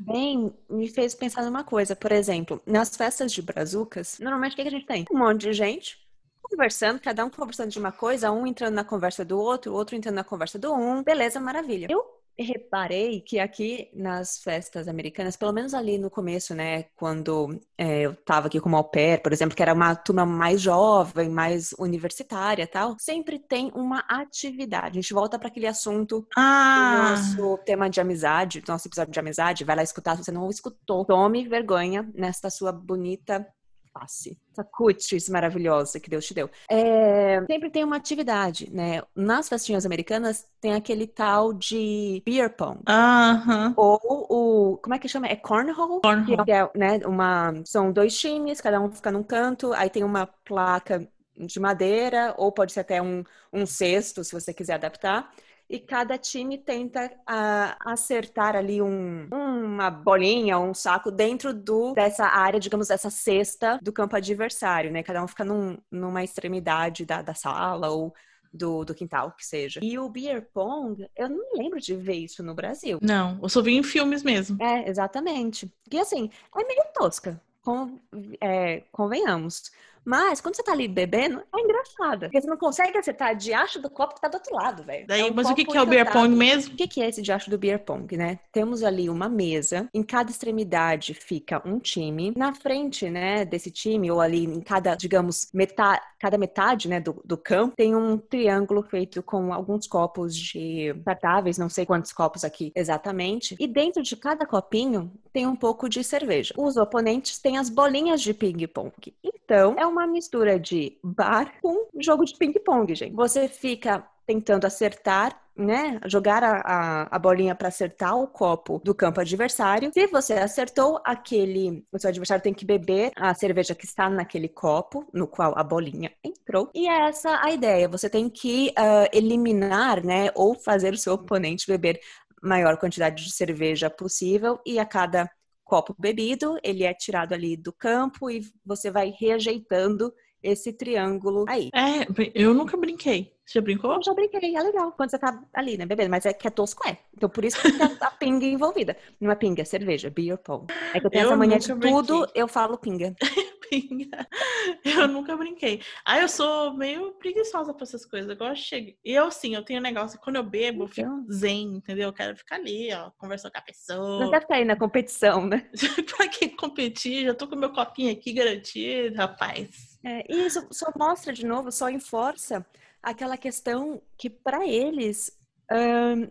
Bem, 0.00 0.50
me 0.70 0.88
fez 0.88 1.14
pensar 1.14 1.42
numa 1.42 1.64
coisa. 1.64 1.94
Por 1.94 2.12
exemplo, 2.12 2.62
nas 2.64 2.96
festas 2.96 3.30
de 3.30 3.42
brazucas, 3.42 4.18
normalmente 4.20 4.54
o 4.54 4.56
que, 4.56 4.62
que 4.62 4.68
a 4.68 4.70
gente 4.70 4.86
tem? 4.86 5.04
Um 5.12 5.18
monte 5.18 5.42
de 5.42 5.52
gente 5.52 5.98
conversando, 6.40 6.98
cada 6.98 7.26
um 7.26 7.28
conversando 7.28 7.70
de 7.70 7.78
uma 7.78 7.92
coisa, 7.92 8.32
um 8.32 8.46
entrando 8.46 8.74
na 8.74 8.84
conversa 8.84 9.22
do 9.22 9.38
outro, 9.38 9.74
outro 9.74 9.94
entrando 9.94 10.14
na 10.14 10.24
conversa 10.24 10.58
do 10.58 10.72
um. 10.72 11.02
Beleza, 11.02 11.38
maravilha. 11.38 11.88
Eu 11.90 12.17
reparei 12.42 13.20
que 13.20 13.38
aqui 13.38 13.90
nas 13.94 14.38
festas 14.38 14.88
americanas, 14.88 15.36
pelo 15.36 15.52
menos 15.52 15.74
ali 15.74 15.98
no 15.98 16.10
começo, 16.10 16.54
né, 16.54 16.84
quando 16.94 17.58
é, 17.76 18.02
eu 18.02 18.14
tava 18.14 18.46
aqui 18.46 18.60
como 18.60 18.76
au 18.76 18.84
pair, 18.84 19.20
por 19.22 19.32
exemplo, 19.32 19.56
que 19.56 19.62
era 19.62 19.74
uma 19.74 19.94
turma 19.94 20.24
mais 20.24 20.60
jovem, 20.60 21.28
mais 21.28 21.74
universitária 21.78 22.66
tal, 22.66 22.96
sempre 22.98 23.38
tem 23.38 23.70
uma 23.74 24.04
atividade. 24.08 24.98
A 24.98 25.02
gente 25.02 25.14
volta 25.14 25.38
para 25.38 25.48
aquele 25.48 25.66
assunto 25.66 26.26
ah. 26.36 26.94
do 26.94 27.42
nosso 27.42 27.58
tema 27.64 27.90
de 27.90 28.00
amizade, 28.00 28.60
do 28.60 28.70
nosso 28.70 28.88
episódio 28.88 29.12
de 29.12 29.20
amizade. 29.20 29.64
Vai 29.64 29.76
lá 29.76 29.82
escutar, 29.82 30.16
se 30.16 30.24
você 30.24 30.32
não 30.32 30.48
escutou, 30.48 31.04
tome 31.04 31.48
vergonha 31.48 32.08
nesta 32.14 32.50
sua 32.50 32.72
bonita 32.72 33.46
face, 33.92 34.38
essa 34.52 34.64
cutis 34.64 35.28
maravilhosa 35.28 36.00
que 36.00 36.10
Deus 36.10 36.26
te 36.26 36.34
deu. 36.34 36.50
É, 36.70 37.44
sempre 37.46 37.70
tem 37.70 37.84
uma 37.84 37.96
atividade, 37.96 38.70
né? 38.72 39.02
Nas 39.14 39.48
festinhas 39.48 39.86
americanas 39.86 40.46
tem 40.60 40.74
aquele 40.74 41.06
tal 41.06 41.52
de 41.52 42.22
beer 42.24 42.50
pong. 42.54 42.80
Aham. 42.86 43.74
Ou 43.76 43.98
o, 44.04 44.78
como 44.78 44.94
é 44.94 44.98
que 44.98 45.08
chama? 45.08 45.26
É 45.26 45.36
cornhole? 45.36 46.00
Cornhole. 46.02 46.44
Que 46.44 46.52
é, 46.52 46.70
né, 46.74 46.98
uma, 47.06 47.54
são 47.64 47.92
dois 47.92 48.18
times, 48.18 48.60
cada 48.60 48.80
um 48.80 48.90
fica 48.90 49.10
num 49.10 49.22
canto, 49.22 49.72
aí 49.72 49.90
tem 49.90 50.04
uma 50.04 50.26
placa 50.26 51.08
de 51.36 51.60
madeira, 51.60 52.34
ou 52.36 52.50
pode 52.50 52.72
ser 52.72 52.80
até 52.80 53.00
um, 53.00 53.22
um 53.52 53.64
cesto, 53.64 54.24
se 54.24 54.32
você 54.32 54.52
quiser 54.52 54.74
adaptar 54.74 55.30
e 55.68 55.78
cada 55.78 56.16
time 56.16 56.56
tenta 56.56 57.06
uh, 57.06 57.76
acertar 57.80 58.56
ali 58.56 58.80
um, 58.80 59.28
uma 59.30 59.90
bolinha, 59.90 60.58
um 60.58 60.72
saco 60.72 61.10
dentro 61.10 61.52
do 61.52 61.92
dessa 61.92 62.26
área, 62.26 62.58
digamos, 62.58 62.88
dessa 62.88 63.10
cesta 63.10 63.78
do 63.82 63.92
campo 63.92 64.16
adversário, 64.16 64.90
né? 64.90 65.02
Cada 65.02 65.22
um 65.22 65.28
fica 65.28 65.44
num, 65.44 65.76
numa 65.90 66.24
extremidade 66.24 67.04
da, 67.04 67.20
da 67.20 67.34
sala 67.34 67.90
ou 67.90 68.14
do, 68.52 68.84
do 68.84 68.94
quintal, 68.94 69.32
que 69.32 69.44
seja. 69.44 69.80
E 69.82 69.98
o 69.98 70.08
beer 70.08 70.48
pong, 70.52 71.06
eu 71.16 71.28
não 71.28 71.52
lembro 71.54 71.80
de 71.80 71.94
ver 71.94 72.16
isso 72.16 72.42
no 72.42 72.54
Brasil. 72.54 72.98
Não, 73.02 73.38
eu 73.42 73.48
só 73.48 73.60
vi 73.60 73.76
em 73.76 73.82
filmes 73.82 74.22
mesmo. 74.22 74.60
É, 74.62 74.88
exatamente. 74.88 75.70
E 75.90 75.98
assim, 75.98 76.30
é 76.56 76.64
meio 76.64 76.82
tosca, 76.94 77.40
com, 77.62 77.98
é, 78.40 78.82
convenhamos. 78.90 79.70
Mas 80.08 80.40
quando 80.40 80.56
você 80.56 80.62
tá 80.62 80.72
ali 80.72 80.88
bebendo, 80.88 81.42
é 81.54 81.60
engraçada. 81.60 82.28
Porque 82.28 82.40
você 82.40 82.46
não 82.46 82.56
consegue 82.56 82.96
acertar 82.96 83.36
diacho 83.36 83.78
do 83.78 83.90
copo 83.90 84.14
que 84.14 84.20
tá 84.22 84.28
do 84.28 84.36
outro 84.36 84.54
lado, 84.54 84.82
velho. 84.82 85.06
Daí, 85.06 85.20
é 85.20 85.24
um 85.26 85.34
mas 85.34 85.50
o 85.50 85.54
que, 85.54 85.66
que 85.66 85.76
é 85.76 85.82
o 85.82 85.84
beer 85.84 86.10
pong 86.10 86.34
mesmo? 86.34 86.72
O 86.72 86.76
que, 86.78 86.88
que 86.88 87.02
é 87.02 87.10
esse 87.10 87.20
diacho 87.20 87.50
do 87.50 87.58
beer 87.58 87.78
pong, 87.78 88.16
né? 88.16 88.38
Temos 88.50 88.82
ali 88.82 89.10
uma 89.10 89.28
mesa, 89.28 89.86
em 89.92 90.02
cada 90.02 90.30
extremidade 90.30 91.12
fica 91.12 91.60
um 91.62 91.78
time. 91.78 92.32
Na 92.34 92.54
frente, 92.54 93.10
né, 93.10 93.44
desse 93.44 93.70
time, 93.70 94.10
ou 94.10 94.18
ali 94.18 94.44
em 94.44 94.62
cada, 94.62 94.94
digamos, 94.94 95.50
metade, 95.52 96.00
cada 96.18 96.38
metade, 96.38 96.88
né, 96.88 97.00
do, 97.00 97.20
do 97.22 97.36
campo, 97.36 97.76
tem 97.76 97.94
um 97.94 98.16
triângulo 98.16 98.82
feito 98.82 99.22
com 99.22 99.52
alguns 99.52 99.86
copos 99.86 100.34
de 100.34 100.94
tratáveis, 101.04 101.58
não 101.58 101.68
sei 101.68 101.84
quantos 101.84 102.14
copos 102.14 102.44
aqui 102.44 102.72
exatamente. 102.74 103.56
E 103.60 103.66
dentro 103.66 104.02
de 104.02 104.16
cada 104.16 104.46
copinho 104.46 105.12
tem 105.34 105.46
um 105.46 105.54
pouco 105.54 105.86
de 105.86 106.02
cerveja. 106.02 106.54
Os 106.56 106.78
oponentes 106.78 107.38
têm 107.38 107.58
as 107.58 107.68
bolinhas 107.68 108.22
de 108.22 108.32
ping-pong. 108.32 109.14
Então, 109.48 109.74
é 109.78 109.86
uma 109.86 110.06
mistura 110.06 110.60
de 110.60 110.98
bar 111.02 111.54
com 111.62 111.88
jogo 111.98 112.22
de 112.22 112.36
ping-pong, 112.36 112.94
gente. 112.94 113.14
Você 113.14 113.48
fica 113.48 114.06
tentando 114.26 114.66
acertar, 114.66 115.40
né? 115.56 115.98
Jogar 116.04 116.44
a, 116.44 116.60
a, 116.60 117.16
a 117.16 117.18
bolinha 117.18 117.54
para 117.54 117.68
acertar 117.68 118.14
o 118.14 118.26
copo 118.26 118.78
do 118.84 118.94
campo 118.94 119.22
adversário. 119.22 119.90
Se 119.90 120.06
você 120.08 120.34
acertou, 120.34 121.00
aquele 121.02 121.82
o 121.90 121.98
seu 121.98 122.10
adversário 122.10 122.42
tem 122.42 122.52
que 122.52 122.66
beber 122.66 123.10
a 123.16 123.32
cerveja 123.32 123.74
que 123.74 123.86
está 123.86 124.10
naquele 124.10 124.48
copo 124.48 125.08
no 125.14 125.26
qual 125.26 125.54
a 125.56 125.64
bolinha 125.64 126.12
entrou. 126.22 126.70
E 126.74 126.86
é 126.86 127.08
essa 127.08 127.42
a 127.42 127.50
ideia. 127.50 127.88
Você 127.88 128.10
tem 128.10 128.28
que 128.28 128.74
uh, 128.78 129.08
eliminar, 129.16 130.04
né? 130.04 130.28
Ou 130.34 130.54
fazer 130.56 130.92
o 130.92 130.98
seu 130.98 131.14
oponente 131.14 131.66
beber 131.66 131.98
maior 132.42 132.76
quantidade 132.76 133.24
de 133.24 133.32
cerveja 133.32 133.88
possível 133.88 134.60
e 134.66 134.78
a 134.78 134.84
cada 134.84 135.30
copo 135.68 135.94
bebido, 135.98 136.58
ele 136.64 136.82
é 136.82 136.94
tirado 136.94 137.34
ali 137.34 137.54
do 137.54 137.72
campo 137.72 138.30
e 138.30 138.40
você 138.64 138.90
vai 138.90 139.14
reajeitando 139.16 140.10
esse 140.42 140.72
triângulo 140.72 141.44
aí. 141.46 141.68
É, 141.74 142.06
eu 142.34 142.54
nunca 142.54 142.76
brinquei. 142.76 143.34
Você 143.44 143.58
já 143.58 143.60
brincou? 143.60 143.92
Eu 143.92 144.02
já 144.02 144.14
brinquei, 144.14 144.56
é 144.56 144.62
legal. 144.62 144.92
Quando 144.92 145.10
você 145.10 145.18
tá 145.18 145.42
ali, 145.52 145.76
né, 145.76 145.84
bebendo. 145.84 146.10
Mas 146.10 146.24
é 146.24 146.32
que 146.32 146.46
é 146.46 146.50
tosco, 146.50 146.88
é. 146.88 146.96
Então 147.14 147.28
por 147.28 147.44
isso 147.44 147.60
que 147.60 147.72
tem 147.72 147.96
a, 148.00 148.10
pinga 148.10 148.46
envolvida. 148.46 148.96
Não 149.20 149.30
é 149.30 149.34
pinga, 149.34 149.62
é 149.62 149.64
cerveja, 149.64 150.08
beer 150.08 150.38
pong. 150.38 150.72
É 150.94 151.00
que 151.00 151.06
eu 151.06 151.10
tenho 151.10 151.24
eu 151.24 151.28
essa 151.28 151.36
mania 151.36 151.58
de 151.58 151.74
brinquei. 151.74 151.90
tudo, 151.90 152.26
eu 152.34 152.48
falo 152.48 152.78
pinga. 152.78 153.14
pinga. 153.68 154.26
Eu 154.84 155.08
nunca 155.08 155.36
brinquei. 155.36 155.82
Ah, 156.04 156.18
eu 156.18 156.28
sou 156.28 156.74
meio 156.74 157.12
preguiçosa 157.12 157.72
pra 157.72 157.84
essas 157.84 158.04
coisas. 158.04 158.28
Eu 158.28 158.36
gosto 158.36 158.62
de 158.62 158.68
chegar. 158.68 158.92
E 159.04 159.12
eu, 159.12 159.30
sim, 159.30 159.54
eu 159.54 159.64
tenho 159.64 159.80
um 159.80 159.82
negócio. 159.82 160.18
Quando 160.20 160.36
eu 160.36 160.42
bebo, 160.42 160.84
eu 160.84 160.88
fico 160.88 161.00
então. 161.00 161.26
zen, 161.30 161.76
entendeu? 161.76 162.08
Eu 162.08 162.12
quero 162.12 162.36
ficar 162.36 162.56
ali, 162.56 162.92
ó, 162.92 163.10
conversando 163.18 163.52
com 163.52 163.58
a 163.58 163.62
pessoa. 163.62 164.20
Não 164.20 164.30
deve 164.30 164.42
ficar 164.42 164.56
aí 164.56 164.64
na 164.64 164.76
competição, 164.76 165.46
né? 165.46 165.68
pra 166.16 166.28
quem 166.28 166.48
competir, 166.56 167.24
já 167.24 167.34
tô 167.34 167.46
com 167.46 167.56
meu 167.56 167.72
copinho 167.72 168.12
aqui 168.12 168.32
garantido, 168.32 169.16
rapaz. 169.16 169.98
É, 170.04 170.24
e 170.32 170.46
isso 170.46 170.66
só 170.70 170.90
mostra 170.96 171.32
de 171.32 171.44
novo, 171.46 171.70
só 171.70 171.88
enforça 171.88 172.64
aquela 173.02 173.36
questão 173.36 174.02
que 174.16 174.28
para 174.28 174.66
eles 174.66 175.37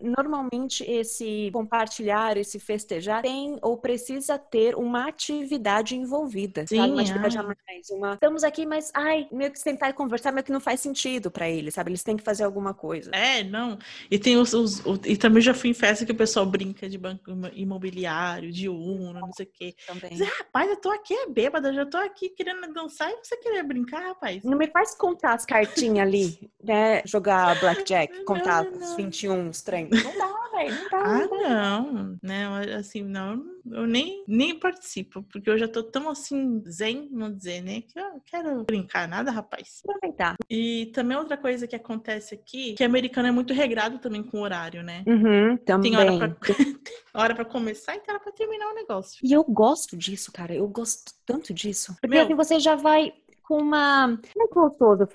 normalmente 0.02 0.82
esse 0.84 1.50
compartilhar, 1.52 2.36
esse 2.36 2.58
festejar 2.58 3.22
tem 3.22 3.58
ou 3.62 3.76
precisa 3.76 4.38
ter 4.38 4.74
uma 4.74 5.08
atividade 5.08 5.96
envolvida, 5.96 6.66
Sim, 6.66 6.76
sabe? 6.76 6.92
Uma 6.92 7.02
atividade 7.02 7.36
mais, 7.36 7.90
uma... 7.90 8.14
Estamos 8.14 8.42
aqui, 8.42 8.66
mas 8.66 8.90
ai, 8.94 9.28
meio 9.30 9.52
que 9.52 9.58
sentar 9.58 9.90
e 9.90 9.92
conversar, 9.92 10.32
meio 10.32 10.44
que 10.44 10.52
não 10.52 10.60
faz 10.60 10.80
sentido 10.80 11.30
para 11.30 11.48
eles, 11.48 11.74
sabe? 11.74 11.90
Eles 11.90 12.02
têm 12.02 12.16
que 12.16 12.22
fazer 12.22 12.44
alguma 12.44 12.74
coisa. 12.74 13.10
É, 13.12 13.44
não. 13.44 13.78
E 14.10 14.18
tem 14.18 14.36
os, 14.36 14.52
os, 14.52 14.84
os, 14.84 15.00
e 15.04 15.16
também 15.16 15.40
já 15.40 15.54
fui 15.54 15.70
em 15.70 15.74
festa 15.74 16.04
que 16.04 16.12
o 16.12 16.16
pessoal 16.16 16.44
brinca 16.44 16.88
de 16.88 16.98
banco 16.98 17.30
imobiliário, 17.54 18.50
de 18.50 18.68
uno, 18.68 19.12
não 19.12 19.32
sei 19.32 19.46
o 19.46 19.50
quê. 19.52 19.74
Também. 19.86 20.10
Mas, 20.18 20.28
rapaz, 20.28 20.70
eu 20.70 20.76
tô 20.76 20.90
aqui 20.90 21.14
é 21.14 21.28
bêbada, 21.28 21.72
já 21.72 21.86
tô 21.86 21.96
aqui 21.98 22.28
querendo 22.30 22.72
dançar 22.72 23.10
e 23.10 23.16
você 23.16 23.36
querer 23.36 23.62
brincar, 23.62 24.00
rapaz. 24.00 24.42
Não 24.42 24.58
me 24.58 24.66
faz 24.66 24.94
contar 24.94 25.34
as 25.34 25.46
cartinhas 25.46 26.06
ali, 26.06 26.50
né? 26.62 27.02
Jogar 27.04 27.58
blackjack, 27.60 28.24
contar 28.24 28.64
não, 28.64 28.72
não. 28.72 28.78
os 28.80 28.96
21 28.96 29.27
uns 29.32 29.62
trem. 29.62 29.88
Não 29.90 30.18
dá, 30.18 30.50
velho. 30.56 30.74
Não 30.74 30.90
dá. 30.90 30.98
Ah, 31.04 31.28
não. 31.28 32.18
Né? 32.22 32.46
Assim, 32.74 33.02
não, 33.02 33.44
eu 33.70 33.86
nem, 33.86 34.24
nem 34.26 34.58
participo, 34.58 35.22
porque 35.24 35.48
eu 35.48 35.58
já 35.58 35.68
tô 35.68 35.82
tão 35.82 36.08
assim, 36.08 36.62
zen, 36.68 37.08
não 37.10 37.32
dizer, 37.32 37.62
né? 37.62 37.82
Que 37.82 37.98
eu 37.98 38.20
quero 38.24 38.64
brincar 38.64 39.08
nada, 39.08 39.30
rapaz. 39.30 39.82
Aproveitar. 39.84 40.36
E 40.48 40.86
também 40.94 41.16
outra 41.16 41.36
coisa 41.36 41.66
que 41.66 41.76
acontece 41.76 42.34
aqui, 42.34 42.74
que 42.74 42.84
americano 42.84 43.28
é 43.28 43.32
muito 43.32 43.52
regrado 43.52 43.98
também 43.98 44.22
com 44.22 44.38
o 44.38 44.42
horário, 44.42 44.82
né? 44.82 45.04
Uhum, 45.06 45.56
também. 45.58 45.92
Tem 45.92 46.00
hora 46.00 46.34
pra, 46.34 46.48
hora 47.14 47.34
pra 47.34 47.44
começar 47.44 47.96
e 47.96 48.00
tem 48.00 48.14
hora 48.14 48.22
pra 48.22 48.32
terminar 48.32 48.70
o 48.70 48.74
negócio. 48.74 49.20
E 49.22 49.32
eu 49.32 49.44
gosto 49.44 49.96
disso, 49.96 50.32
cara. 50.32 50.54
Eu 50.54 50.66
gosto 50.68 51.12
tanto 51.24 51.52
disso. 51.52 51.94
Porque 52.00 52.08
Meu, 52.08 52.24
assim, 52.24 52.34
você 52.34 52.60
já 52.60 52.74
vai 52.74 53.12
com 53.48 53.56
uma. 53.56 54.06
Não 54.06 54.44
é 54.44 54.48
gostoso 54.52 55.08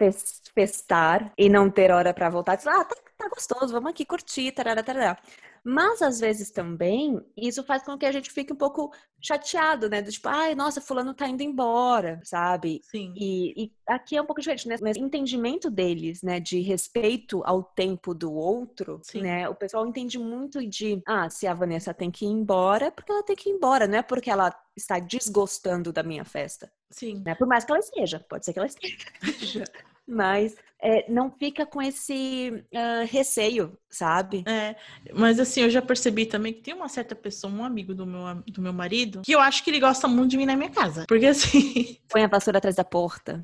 festar 0.53 1.31
e 1.37 1.47
não 1.47 1.69
ter 1.69 1.91
hora 1.91 2.13
para 2.13 2.29
voltar. 2.29 2.59
Ah, 2.65 2.83
tá, 2.83 2.95
tá, 3.17 3.29
gostoso, 3.29 3.73
vamos 3.73 3.89
aqui 3.91 4.05
curtir, 4.05 4.51
tarará, 4.51 4.83
tarará. 4.83 5.17
Mas 5.63 6.01
às 6.01 6.19
vezes 6.19 6.51
também 6.51 7.21
isso 7.37 7.63
faz 7.63 7.83
com 7.83 7.97
que 7.97 8.05
a 8.05 8.11
gente 8.11 8.29
fique 8.29 8.51
um 8.51 8.55
pouco 8.55 8.91
chateado, 9.21 9.89
né? 9.89 10.01
Do 10.01 10.11
tipo, 10.11 10.27
ai, 10.27 10.53
nossa, 10.53 10.81
fulano 10.81 11.13
tá 11.13 11.25
indo 11.25 11.41
embora, 11.41 12.19
sabe? 12.25 12.81
Sim. 12.83 13.13
E, 13.15 13.63
e 13.63 13.71
aqui 13.87 14.17
é 14.17 14.21
um 14.21 14.25
pouco 14.25 14.41
diferente, 14.41 14.67
né? 14.67 14.75
Mas 14.81 14.97
entendimento 14.97 15.71
deles, 15.71 16.21
né? 16.21 16.41
De 16.41 16.59
respeito 16.59 17.41
ao 17.45 17.63
tempo 17.63 18.13
do 18.13 18.33
outro, 18.33 18.99
Sim. 19.03 19.21
né? 19.21 19.47
O 19.47 19.55
pessoal 19.55 19.87
entende 19.87 20.19
muito 20.19 20.67
de, 20.67 21.01
ah, 21.07 21.29
se 21.29 21.47
a 21.47 21.53
Vanessa 21.53 21.93
tem 21.93 22.11
que 22.11 22.25
ir 22.25 22.29
embora, 22.29 22.87
é 22.87 22.91
porque 22.91 23.11
ela 23.11 23.23
tem 23.23 23.35
que 23.35 23.49
ir 23.49 23.53
embora, 23.53 23.87
não 23.87 23.99
é 23.99 24.03
porque 24.03 24.29
ela 24.29 24.53
está 24.75 24.99
desgostando 24.99 25.93
da 25.93 26.03
minha 26.03 26.25
festa. 26.25 26.69
Sim. 26.89 27.23
Né? 27.25 27.35
Por 27.35 27.47
mais 27.47 27.63
que 27.63 27.71
ela 27.71 27.79
esteja, 27.79 28.19
pode 28.27 28.43
ser 28.43 28.51
que 28.51 28.59
ela 28.59 28.67
esteja. 28.67 29.07
mas 30.07 30.55
é, 30.81 31.05
não 31.09 31.29
fica 31.31 31.65
com 31.65 31.81
esse 31.81 32.65
uh, 32.73 33.05
receio, 33.07 33.77
sabe? 33.89 34.43
É, 34.45 34.75
mas 35.13 35.39
assim, 35.39 35.61
eu 35.61 35.69
já 35.69 35.81
percebi 35.81 36.25
também 36.25 36.51
que 36.51 36.61
tem 36.61 36.73
uma 36.73 36.89
certa 36.89 37.15
pessoa, 37.15 37.53
um 37.53 37.63
amigo 37.63 37.95
do 37.95 38.05
meu, 38.05 38.43
do 38.47 38.61
meu 38.61 38.73
marido, 38.73 39.21
que 39.23 39.31
eu 39.31 39.39
acho 39.39 39.63
que 39.63 39.71
ele 39.71 39.79
gosta 39.79 40.09
muito 40.09 40.31
de 40.31 40.37
vir 40.37 40.45
na 40.45 40.57
minha 40.57 40.69
casa. 40.69 41.05
Porque 41.07 41.25
assim. 41.25 41.97
Põe 42.09 42.25
a 42.25 42.27
vassoura 42.27 42.57
atrás 42.57 42.75
da 42.75 42.83
porta. 42.83 43.41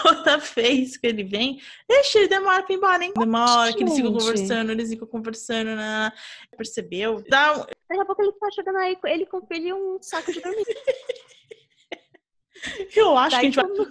Toda 0.00 0.38
vez 0.38 0.96
que 0.96 1.08
ele 1.08 1.24
vem, 1.24 1.60
deixa 1.88 2.20
ele 2.20 2.28
demora 2.28 2.62
pra 2.62 2.72
ir 2.72 2.78
embora, 2.78 3.04
hein? 3.04 3.12
Demora, 3.16 3.72
que 3.72 3.82
eles 3.82 3.96
ficam 3.96 4.12
conversando, 4.12 4.70
eles 4.70 4.88
ficam 4.88 5.08
conversando, 5.08 5.74
né? 5.74 6.12
Percebeu? 6.56 7.24
Dá 7.28 7.52
um... 7.52 7.64
Daqui 7.88 8.00
a 8.00 8.04
pouco 8.04 8.22
ele 8.22 8.32
tá 8.32 8.48
chegando 8.54 8.78
aí, 8.78 8.96
ele 9.06 9.26
com 9.26 9.44
ele 9.50 9.72
um 9.72 9.98
saco 10.00 10.32
de 10.32 10.40
dormir. 10.40 10.64
eu 12.94 13.18
acho 13.18 13.36
Daí 13.36 13.50
que 13.50 13.60
a 13.60 13.64
gente 13.64 13.76
vai. 13.76 13.86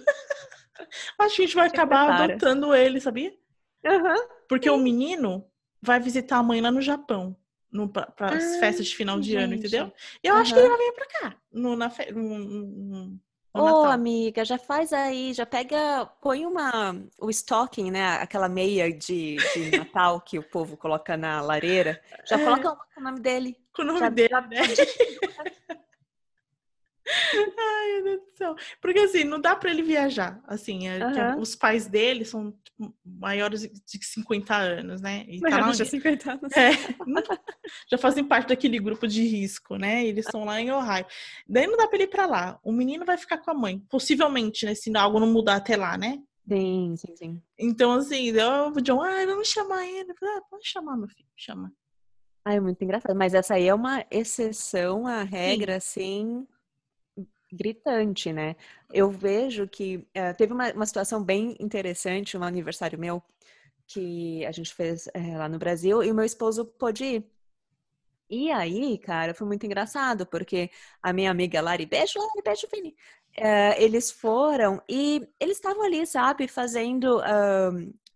Acho 1.18 1.36
que 1.36 1.42
a 1.42 1.46
gente 1.46 1.54
vai 1.54 1.66
acabar 1.68 2.06
prepara. 2.06 2.32
adotando 2.34 2.74
ele, 2.74 3.00
sabia? 3.00 3.32
Uhum. 3.84 4.28
Porque 4.48 4.68
Sim. 4.68 4.74
o 4.74 4.78
menino 4.78 5.44
vai 5.80 6.00
visitar 6.00 6.38
a 6.38 6.42
mãe 6.42 6.60
lá 6.60 6.70
no 6.70 6.80
Japão. 6.80 7.36
Para 7.92 8.36
as 8.36 8.56
ah, 8.56 8.60
festas 8.60 8.86
de 8.86 8.96
final 8.96 9.20
de 9.20 9.32
gente. 9.32 9.42
ano, 9.42 9.54
entendeu? 9.54 9.92
E 10.22 10.28
eu 10.28 10.34
uhum. 10.34 10.40
acho 10.40 10.54
que 10.54 10.60
ele 10.60 10.68
vai 10.68 10.78
vir 10.78 10.92
pra 10.94 11.06
cá. 11.06 11.36
No, 11.52 11.76
na 11.76 11.90
fe... 11.90 12.10
no, 12.10 12.38
no, 12.38 13.20
Ô, 13.52 13.82
oh, 13.82 13.84
amiga, 13.84 14.44
já 14.44 14.58
faz 14.58 14.92
aí, 14.92 15.32
já 15.32 15.46
pega, 15.46 16.04
põe 16.20 16.44
uma, 16.44 16.94
o 17.18 17.30
stocking, 17.30 17.90
né? 17.90 18.06
Aquela 18.18 18.50
meia 18.50 18.92
de, 18.92 19.36
de 19.36 19.78
Natal 19.78 20.20
que 20.20 20.38
o 20.38 20.42
povo 20.42 20.76
coloca 20.76 21.16
na 21.16 21.40
lareira. 21.40 21.98
Já 22.26 22.38
é. 22.38 22.44
coloca 22.44 22.76
com 22.76 23.00
o 23.00 23.02
nome 23.02 23.20
dele. 23.20 23.56
Com 23.74 23.80
o 23.80 23.84
nome 23.86 23.98
já, 23.98 24.08
dele, 24.10 24.28
já... 24.28 24.40
né? 24.42 24.58
Ai, 27.06 28.02
meu 28.02 28.04
Deus 28.04 28.20
do 28.20 28.36
céu. 28.36 28.56
Porque 28.80 28.98
assim, 28.98 29.24
não 29.24 29.40
dá 29.40 29.54
para 29.54 29.70
ele 29.70 29.82
viajar. 29.82 30.40
Assim, 30.46 30.88
uhum. 30.88 31.40
os 31.40 31.54
pais 31.54 31.86
dele 31.86 32.24
são 32.24 32.52
tipo, 32.64 32.94
maiores 33.04 33.62
de 33.62 34.04
50 34.04 34.54
anos, 34.54 35.00
né? 35.00 35.24
E 35.28 35.40
tá 35.40 35.60
lá... 35.60 35.70
de 35.70 35.84
50 35.84 36.32
anos. 36.32 36.52
É, 36.56 36.70
já 37.90 37.98
fazem 37.98 38.24
parte 38.24 38.48
daquele 38.48 38.78
grupo 38.78 39.06
de 39.06 39.22
risco, 39.26 39.76
né? 39.76 40.04
Eles 40.04 40.26
estão 40.26 40.44
lá 40.44 40.60
em 40.60 40.70
Ohio. 40.70 41.06
Daí 41.48 41.66
não 41.66 41.76
dá 41.76 41.86
para 41.86 41.96
ele 41.96 42.04
ir 42.04 42.10
para 42.10 42.26
lá. 42.26 42.58
O 42.62 42.72
menino 42.72 43.04
vai 43.04 43.16
ficar 43.16 43.38
com 43.38 43.50
a 43.50 43.54
mãe. 43.54 43.78
Possivelmente, 43.88 44.66
né? 44.66 44.74
Se 44.74 44.94
algo 44.96 45.20
não 45.20 45.28
mudar 45.28 45.56
até 45.56 45.76
lá, 45.76 45.96
né? 45.96 46.20
Sim, 46.48 46.94
sim, 46.96 47.16
sim. 47.16 47.42
Então, 47.58 47.92
assim, 47.92 48.28
eu, 48.28 48.68
o 48.68 48.80
John, 48.80 49.02
ah, 49.02 49.26
vamos 49.26 49.48
chamar 49.48 49.84
ele. 49.84 50.12
Ah, 50.22 50.40
pode 50.48 50.66
chamar, 50.66 50.96
meu 50.96 51.08
filho, 51.08 51.28
chama. 51.36 51.72
Ah, 52.44 52.54
é 52.54 52.60
muito 52.60 52.82
engraçado. 52.82 53.16
Mas 53.16 53.34
essa 53.34 53.54
aí 53.54 53.66
é 53.66 53.74
uma 53.74 54.04
exceção 54.08 55.06
à 55.06 55.24
regra, 55.24 55.80
sim. 55.80 56.46
assim, 56.46 56.46
gritante, 57.52 58.32
né? 58.32 58.56
Eu 58.92 59.10
vejo 59.10 59.68
que 59.68 59.96
uh, 59.98 60.36
teve 60.36 60.52
uma, 60.52 60.72
uma 60.72 60.86
situação 60.86 61.22
bem 61.22 61.56
interessante, 61.60 62.36
um 62.36 62.42
aniversário 62.42 62.98
meu, 62.98 63.22
que 63.86 64.44
a 64.44 64.52
gente 64.52 64.74
fez 64.74 65.06
uh, 65.06 65.38
lá 65.38 65.48
no 65.48 65.58
Brasil, 65.58 66.02
e 66.02 66.10
o 66.10 66.14
meu 66.14 66.24
esposo 66.24 66.64
pôde 66.64 67.04
ir. 67.04 67.30
E 68.28 68.50
aí, 68.50 68.98
cara, 68.98 69.34
foi 69.34 69.46
muito 69.46 69.64
engraçado, 69.64 70.26
porque 70.26 70.70
a 71.00 71.12
minha 71.12 71.30
amiga 71.30 71.60
Lari, 71.60 71.86
beijo, 71.86 72.18
Lari, 72.18 72.42
beijo, 72.44 72.66
Vini. 72.72 72.96
Uh, 73.38 73.74
eles 73.78 74.10
foram 74.10 74.82
e 74.88 75.28
eles 75.38 75.58
estavam 75.58 75.82
ali, 75.84 76.06
sabe, 76.06 76.48
fazendo 76.48 77.20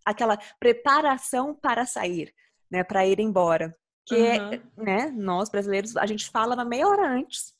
aquela 0.05 0.37
preparação 0.59 1.55
para 1.55 1.87
sair, 1.87 2.35
né, 2.71 2.83
para 2.83 3.07
ir 3.07 3.21
embora 3.21 3.77
que 4.11 4.17
uhum. 4.17 4.53
é, 4.53 4.63
né, 4.77 5.11
nós 5.17 5.49
brasileiros, 5.49 5.97
a 5.97 6.05
gente 6.05 6.29
fala 6.31 6.55
uma 6.55 6.65
meia 6.65 6.89
hora 6.89 7.09
antes, 7.09 7.55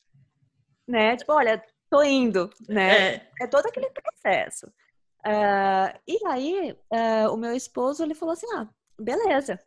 né? 0.91 1.17
Tipo, 1.17 1.33
olha, 1.33 1.63
tô 1.89 2.03
indo, 2.03 2.49
né? 2.67 3.15
É, 3.15 3.27
é 3.41 3.47
todo 3.47 3.65
aquele 3.65 3.89
processo. 3.89 4.67
Uh, 5.25 5.99
e 6.07 6.25
aí, 6.27 6.77
uh, 6.91 7.33
o 7.33 7.37
meu 7.37 7.55
esposo, 7.55 8.03
ele 8.03 8.13
falou 8.13 8.33
assim, 8.33 8.47
ah, 8.55 8.67
beleza. 8.99 9.59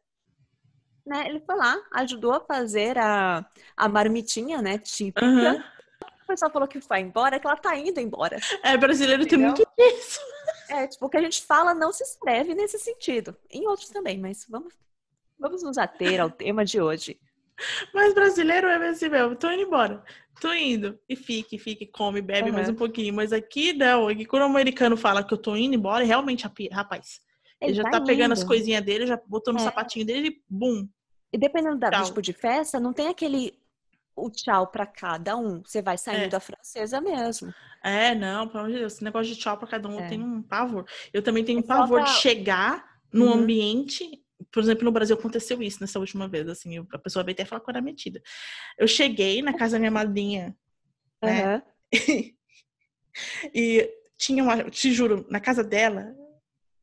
Né? 1.06 1.28
Ele 1.28 1.40
foi 1.40 1.56
lá, 1.56 1.76
ajudou 1.92 2.32
a 2.32 2.40
fazer 2.40 2.98
a, 2.98 3.44
a 3.76 3.88
marmitinha, 3.88 4.62
né, 4.62 4.78
típica. 4.78 5.24
Uhum. 5.24 5.62
O 6.22 6.26
pessoal 6.26 6.50
falou 6.50 6.66
que 6.66 6.78
vai 6.78 7.02
embora, 7.02 7.38
que 7.38 7.46
ela 7.46 7.56
tá 7.56 7.76
indo 7.76 8.00
embora. 8.00 8.38
É, 8.62 8.76
brasileiro 8.76 9.22
Entendeu? 9.22 9.52
tem 9.52 9.66
muito 9.66 9.74
disso. 9.76 10.20
É, 10.70 10.86
tipo, 10.86 11.04
o 11.04 11.10
que 11.10 11.18
a 11.18 11.20
gente 11.20 11.42
fala 11.42 11.74
não 11.74 11.92
se 11.92 12.02
escreve 12.02 12.54
nesse 12.54 12.78
sentido. 12.78 13.36
Em 13.50 13.66
outros 13.66 13.90
também, 13.90 14.18
mas 14.18 14.46
vamos 14.48 14.72
Vamos 15.38 15.62
nos 15.62 15.78
ater 15.78 16.20
ao 16.20 16.30
tema 16.30 16.64
de 16.64 16.80
hoje. 16.80 17.20
Mas 17.92 18.14
brasileiro 18.14 18.66
é 18.66 18.88
assim 18.88 19.08
mesmo, 19.08 19.36
tô 19.36 19.50
indo 19.50 19.62
embora. 19.62 20.02
Tô 20.40 20.52
indo. 20.52 20.98
E 21.08 21.14
fique, 21.14 21.58
fique, 21.58 21.86
come, 21.86 22.20
bebe 22.20 22.50
uhum. 22.50 22.56
mais 22.56 22.68
um 22.68 22.74
pouquinho. 22.74 23.14
Mas 23.14 23.32
aqui 23.32 23.72
não, 23.72 24.08
aqui 24.08 24.24
quando 24.24 24.42
o 24.42 24.46
americano 24.46 24.96
fala 24.96 25.22
que 25.22 25.32
eu 25.32 25.38
tô 25.38 25.56
indo 25.56 25.74
embora, 25.74 26.04
realmente, 26.04 26.46
rapaz, 26.70 27.20
ele, 27.60 27.70
ele 27.70 27.76
já 27.76 27.84
tá, 27.84 27.90
tá 27.92 28.00
pegando 28.02 28.32
as 28.32 28.42
coisinhas 28.42 28.84
dele, 28.84 29.06
já 29.06 29.20
botou 29.26 29.54
no 29.54 29.60
é. 29.60 29.62
sapatinho 29.62 30.04
dele 30.04 30.28
e 30.28 30.42
bum. 30.48 30.88
E 31.32 31.38
dependendo 31.38 31.78
da 31.78 32.02
tipo 32.02 32.22
de 32.22 32.32
festa, 32.32 32.78
não 32.78 32.92
tem 32.92 33.08
aquele 33.08 33.58
o 34.16 34.30
tchau 34.30 34.68
para 34.68 34.86
cada 34.86 35.36
um. 35.36 35.62
Você 35.64 35.82
vai 35.82 35.98
saindo 35.98 36.24
é. 36.24 36.28
da 36.28 36.40
francesa 36.40 37.00
mesmo. 37.00 37.52
É, 37.82 38.14
não, 38.14 38.46
pelo 38.48 38.60
amor 38.60 38.72
de 38.72 38.78
Deus, 38.78 38.94
esse 38.94 39.04
negócio 39.04 39.34
de 39.34 39.38
tchau 39.38 39.56
para 39.56 39.68
cada 39.68 39.88
um 39.88 40.00
é. 40.00 40.04
eu 40.04 40.08
tenho 40.08 40.24
um 40.24 40.42
pavor. 40.42 40.86
Eu 41.12 41.22
também 41.22 41.44
tenho 41.44 41.58
um 41.58 41.62
pavor 41.62 42.02
de 42.04 42.10
chegar 42.10 42.84
no 43.12 43.26
uhum. 43.26 43.32
ambiente 43.34 44.23
por 44.50 44.62
exemplo, 44.62 44.84
no 44.84 44.92
Brasil 44.92 45.16
aconteceu 45.16 45.62
isso 45.62 45.78
nessa 45.80 45.98
última 45.98 46.28
vez, 46.28 46.48
assim, 46.48 46.78
a 46.92 46.98
pessoa 46.98 47.24
veio 47.24 47.34
até 47.34 47.44
falar 47.44 47.60
que 47.60 47.68
eu 47.68 47.72
era 47.72 47.80
metida. 47.80 48.22
Eu 48.78 48.86
cheguei 48.86 49.42
na 49.42 49.52
casa 49.52 49.72
da 49.72 49.78
minha 49.78 49.90
madrinha, 49.90 50.56
né? 51.22 51.56
Uhum. 51.56 51.62
e 53.54 53.90
tinha 54.16 54.42
uma, 54.42 54.70
te 54.70 54.92
juro, 54.92 55.26
na 55.30 55.40
casa 55.40 55.62
dela, 55.62 56.14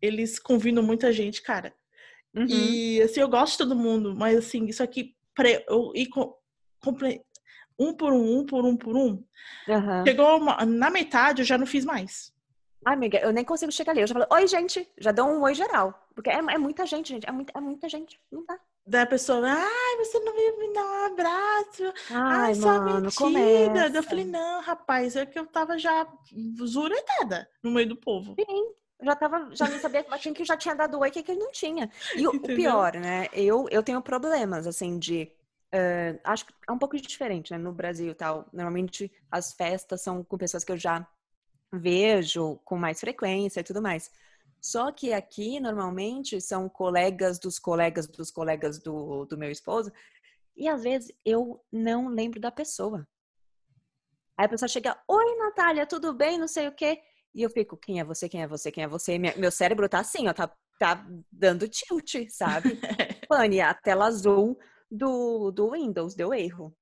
eles 0.02 0.40
convidam 0.40 0.84
muita 0.84 1.12
gente, 1.12 1.42
cara. 1.42 1.74
Uhum. 2.36 2.46
E 2.48 3.02
assim, 3.02 3.20
eu 3.20 3.30
gosto 3.30 3.54
de 3.54 3.58
todo 3.60 3.76
mundo, 3.76 4.16
mas 4.16 4.38
assim, 4.38 4.66
isso 4.66 4.82
aqui, 4.82 5.16
pre, 5.36 5.64
eu 5.68 5.92
ir 5.94 6.08
compre, 6.80 7.22
um 7.78 7.94
por 7.94 8.14
um, 8.14 8.40
um 8.40 8.46
por 8.46 8.66
um 8.66 8.78
por 8.78 8.96
um. 8.96 9.24
Uhum. 9.68 10.06
Chegou 10.06 10.38
uma, 10.38 10.66
na 10.66 10.90
metade, 10.90 11.42
eu 11.42 11.46
já 11.46 11.58
não 11.58 11.66
fiz 11.66 11.84
mais. 11.84 12.34
Ai, 12.86 12.96
amiga, 12.96 13.20
eu 13.20 13.32
nem 13.32 13.44
consigo 13.44 13.72
chegar 13.72 13.92
ali. 13.92 14.02
Eu 14.02 14.08
já 14.08 14.14
falo, 14.14 14.28
oi, 14.32 14.48
gente. 14.48 14.88
Já 14.98 15.12
dou 15.12 15.28
um 15.28 15.42
oi 15.42 15.54
geral. 15.54 16.01
Porque 16.22 16.30
é, 16.30 16.36
é 16.36 16.58
muita 16.58 16.86
gente, 16.86 17.10
gente. 17.10 17.28
É 17.28 17.32
muita, 17.32 17.52
é 17.58 17.60
muita 17.60 17.90
gente. 17.90 18.20
Não 18.32 18.46
dá. 18.46 18.60
Daí 18.86 19.02
a 19.02 19.08
pessoa, 19.08 19.42
ai, 19.48 19.98
você 19.98 20.20
não 20.20 20.34
veio 20.34 20.60
me 20.60 20.74
dar 20.74 20.84
um 20.84 21.06
abraço. 21.06 21.94
Ai, 22.12 22.50
ai 22.50 22.56
só 22.56 22.68
mano, 22.80 23.02
mentira. 23.02 23.92
Eu 23.92 24.04
falei, 24.04 24.26
não, 24.26 24.62
rapaz, 24.62 25.16
é 25.16 25.26
que 25.26 25.38
eu 25.38 25.48
tava 25.48 25.80
já 25.80 26.08
zuretada 26.64 27.50
no 27.64 27.72
meio 27.72 27.90
do 27.90 27.96
povo. 27.96 28.36
Sim. 28.36 28.72
Já 29.04 29.16
tava, 29.16 29.50
já 29.52 29.68
não 29.68 29.80
sabia 29.80 30.04
quem 30.04 30.32
que 30.32 30.46
já 30.46 30.56
tinha 30.56 30.76
dado 30.76 31.00
oi, 31.00 31.10
que 31.10 31.20
ele 31.32 31.40
não 31.40 31.52
tinha. 31.52 31.90
E 32.16 32.28
o, 32.28 32.36
o, 32.36 32.40
pior, 32.40 32.94
né? 32.94 33.28
Eu, 33.34 33.68
eu 33.72 33.82
tenho 33.82 34.00
problemas, 34.00 34.68
assim, 34.68 35.00
de. 35.00 35.32
Uh, 35.74 36.20
acho 36.24 36.46
que 36.46 36.54
é 36.70 36.72
um 36.72 36.78
pouco 36.78 36.96
diferente, 36.98 37.52
né? 37.52 37.58
No 37.58 37.74
Brasil 37.74 38.12
e 38.12 38.16
tal. 38.16 38.48
Normalmente 38.54 39.12
as 39.32 39.54
festas 39.54 40.02
são 40.02 40.24
com 40.24 40.38
pessoas 40.38 40.64
que 40.64 40.72
eu 40.72 40.78
já 40.78 41.08
vejo 41.74 42.58
com 42.64 42.78
mais 42.78 43.00
frequência 43.00 43.62
e 43.62 43.64
tudo 43.64 43.82
mais. 43.82 44.12
Só 44.62 44.92
que 44.92 45.12
aqui, 45.12 45.60
normalmente, 45.60 46.40
são 46.40 46.70
colegas 46.70 47.40
dos 47.40 47.58
colegas 47.58 48.08
dos 48.08 48.30
colegas 48.30 48.78
do, 48.78 49.26
do 49.26 49.38
meu 49.38 49.50
esposo, 49.50 49.92
e 50.56 50.68
às 50.68 50.84
vezes 50.84 51.12
eu 51.26 51.66
não 51.72 52.08
lembro 52.08 52.40
da 52.40 52.52
pessoa. 52.52 53.08
Aí 54.38 54.46
a 54.46 54.50
pessoa 54.50 54.70
chega, 54.70 54.96
oi 55.08 55.36
Natália, 55.38 55.88
tudo 55.88 56.14
bem? 56.14 56.38
Não 56.38 56.48
sei 56.48 56.68
o 56.68 56.72
quê. 56.72 57.02
E 57.34 57.42
eu 57.42 57.50
fico, 57.50 57.76
quem 57.78 58.00
é 58.00 58.04
você? 58.04 58.30
Quem 58.30 58.44
é 58.44 58.48
você? 58.48 58.72
Quem 58.72 58.84
é 58.84 58.88
você? 58.88 59.18
meu 59.18 59.52
cérebro 59.52 59.88
tá 59.90 60.00
assim, 60.00 60.28
ó, 60.28 60.34
tá, 60.34 60.54
tá 60.78 61.08
dando 61.32 61.68
tilt, 61.68 62.30
sabe? 62.30 62.80
Pane, 63.30 63.62
a 63.62 63.74
tela 63.74 64.06
azul 64.06 64.60
do, 64.90 65.52
do 65.52 65.72
Windows 65.72 66.14
deu 66.14 66.34
erro. 66.34 66.76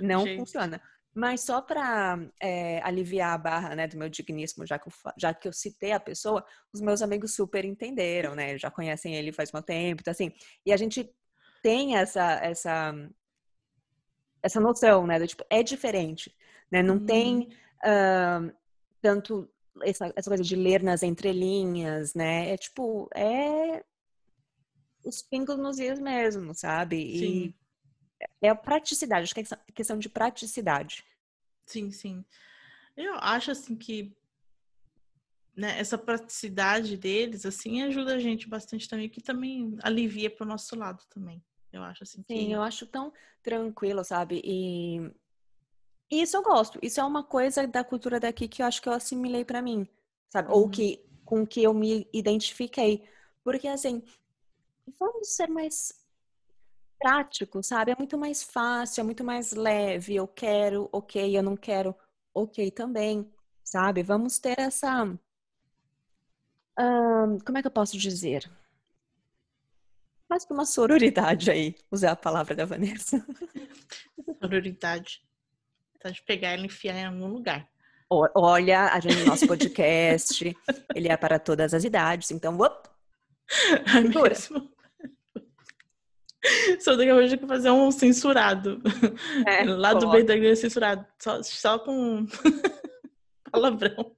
Não 0.00 0.24
Gente. 0.26 0.38
funciona. 0.38 0.80
Mas 1.14 1.42
só 1.42 1.62
para 1.62 2.18
é, 2.42 2.80
aliviar 2.82 3.34
a 3.34 3.38
barra 3.38 3.76
né, 3.76 3.86
do 3.86 3.96
meu 3.96 4.08
digníssimo, 4.08 4.66
já 4.66 4.78
que, 4.78 4.88
eu, 4.88 4.92
já 5.16 5.32
que 5.32 5.46
eu 5.46 5.52
citei 5.52 5.92
a 5.92 6.00
pessoa, 6.00 6.44
os 6.72 6.80
meus 6.80 7.02
amigos 7.02 7.34
super 7.34 7.64
entenderam, 7.64 8.34
né? 8.34 8.58
Já 8.58 8.70
conhecem 8.70 9.14
ele 9.14 9.32
faz 9.32 9.52
muito 9.52 9.66
tempo, 9.66 10.00
então 10.00 10.10
assim. 10.10 10.32
E 10.66 10.72
a 10.72 10.76
gente 10.76 11.08
tem 11.62 11.96
essa 11.96 12.32
essa 12.42 12.94
essa 14.42 14.60
noção, 14.60 15.06
né? 15.06 15.18
Do, 15.18 15.26
tipo, 15.26 15.44
é 15.48 15.62
diferente, 15.62 16.34
né? 16.70 16.82
Não 16.82 16.96
hum. 16.96 17.06
tem 17.06 17.48
uh, 17.84 18.52
tanto 19.00 19.48
essa, 19.82 20.12
essa 20.16 20.30
coisa 20.30 20.42
de 20.42 20.56
ler 20.56 20.82
nas 20.82 21.02
entrelinhas, 21.02 22.12
né? 22.14 22.50
É 22.50 22.56
tipo, 22.56 23.08
é 23.14 23.84
os 25.04 25.22
pingos 25.22 25.58
nos 25.58 25.78
is 25.78 26.00
mesmo, 26.00 26.54
sabe? 26.54 26.96
Sim. 26.96 27.24
E 27.24 27.63
é 28.40 28.48
a 28.48 28.54
praticidade, 28.54 29.24
acho 29.24 29.34
que 29.34 29.40
é 29.40 29.72
questão 29.72 29.98
de 29.98 30.08
praticidade. 30.08 31.04
Sim, 31.66 31.90
sim. 31.90 32.24
Eu 32.96 33.14
acho 33.14 33.50
assim 33.50 33.74
que 33.74 34.14
né, 35.56 35.78
essa 35.78 35.96
praticidade 35.96 36.96
deles 36.96 37.46
assim 37.46 37.82
ajuda 37.82 38.14
a 38.14 38.18
gente 38.18 38.48
bastante 38.48 38.88
também, 38.88 39.08
que 39.08 39.22
também 39.22 39.76
alivia 39.82 40.30
para 40.30 40.44
o 40.44 40.48
nosso 40.48 40.76
lado 40.76 41.02
também. 41.08 41.42
Eu 41.72 41.82
acho 41.82 42.02
assim. 42.04 42.22
Que... 42.22 42.34
Sim, 42.34 42.52
eu 42.52 42.62
acho 42.62 42.86
tão 42.86 43.12
tranquilo, 43.42 44.04
sabe? 44.04 44.40
E... 44.44 44.98
e 46.10 46.22
isso 46.22 46.36
eu 46.36 46.42
gosto. 46.42 46.78
Isso 46.82 47.00
é 47.00 47.04
uma 47.04 47.24
coisa 47.24 47.66
da 47.66 47.82
cultura 47.82 48.20
daqui 48.20 48.46
que 48.46 48.62
eu 48.62 48.66
acho 48.66 48.80
que 48.80 48.88
eu 48.88 48.92
assimilei 48.92 49.44
para 49.44 49.62
mim, 49.62 49.88
sabe? 50.28 50.48
Uhum. 50.48 50.58
Ou 50.58 50.70
que 50.70 51.04
com 51.24 51.46
que 51.46 51.62
eu 51.62 51.72
me 51.72 52.06
identifiquei, 52.12 53.02
porque 53.42 53.66
assim, 53.66 54.02
vamos 54.98 55.34
ser 55.34 55.48
mais 55.48 56.03
prático, 57.04 57.62
sabe? 57.62 57.92
É 57.92 57.96
muito 57.98 58.16
mais 58.16 58.42
fácil, 58.42 59.02
é 59.02 59.04
muito 59.04 59.22
mais 59.22 59.52
leve. 59.52 60.16
Eu 60.16 60.26
quero, 60.26 60.88
ok, 60.90 61.36
eu 61.36 61.42
não 61.42 61.54
quero, 61.54 61.94
ok 62.32 62.70
também, 62.70 63.30
sabe? 63.62 64.02
Vamos 64.02 64.38
ter 64.38 64.58
essa. 64.58 65.04
como 67.44 67.58
é 67.58 67.60
que 67.60 67.66
eu 67.66 67.70
posso 67.70 67.98
dizer? 67.98 68.50
Mais 70.30 70.46
que 70.46 70.52
uma 70.54 70.64
sororidade 70.64 71.50
aí, 71.50 71.76
usar 71.90 72.12
a 72.12 72.16
palavra 72.16 72.54
da 72.54 72.64
Vanessa. 72.64 73.22
Sororidade. 74.40 75.22
Tá 76.00 76.08
de 76.08 76.22
pegar 76.22 76.56
e 76.56 76.64
enfiar 76.64 76.96
em 76.96 77.04
algum 77.04 77.26
lugar. 77.26 77.68
Olha, 78.08 78.86
a 78.86 79.00
gente, 79.00 79.24
nosso 79.24 79.46
podcast, 79.46 80.56
ele 80.94 81.08
é 81.08 81.16
para 81.16 81.38
todas 81.38 81.74
as 81.74 81.84
idades, 81.84 82.30
então, 82.30 82.58
op, 82.58 82.88
é 83.94 84.00
mesmo? 84.00 84.73
Só 86.80 86.96
daqui 86.96 87.10
a 87.10 87.14
pouco 87.14 87.38
que 87.38 87.46
fazer 87.46 87.70
um 87.70 87.90
censurado. 87.90 88.82
É, 89.46 89.64
Lá 89.64 89.94
do 89.94 90.10
bem 90.10 90.24
da 90.24 90.34
igreja 90.34 90.60
censurado. 90.60 91.06
Só, 91.20 91.42
só 91.42 91.78
com 91.78 92.26
palavrão. 93.50 94.14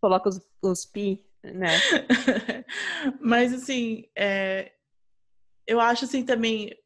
Coloca 0.00 0.28
os, 0.28 0.40
os 0.62 0.84
pi, 0.84 1.24
né? 1.42 1.68
Mas 3.20 3.54
assim, 3.54 4.04
é, 4.16 4.72
eu 5.66 5.80
acho 5.80 6.04
assim 6.04 6.24
também 6.24 6.76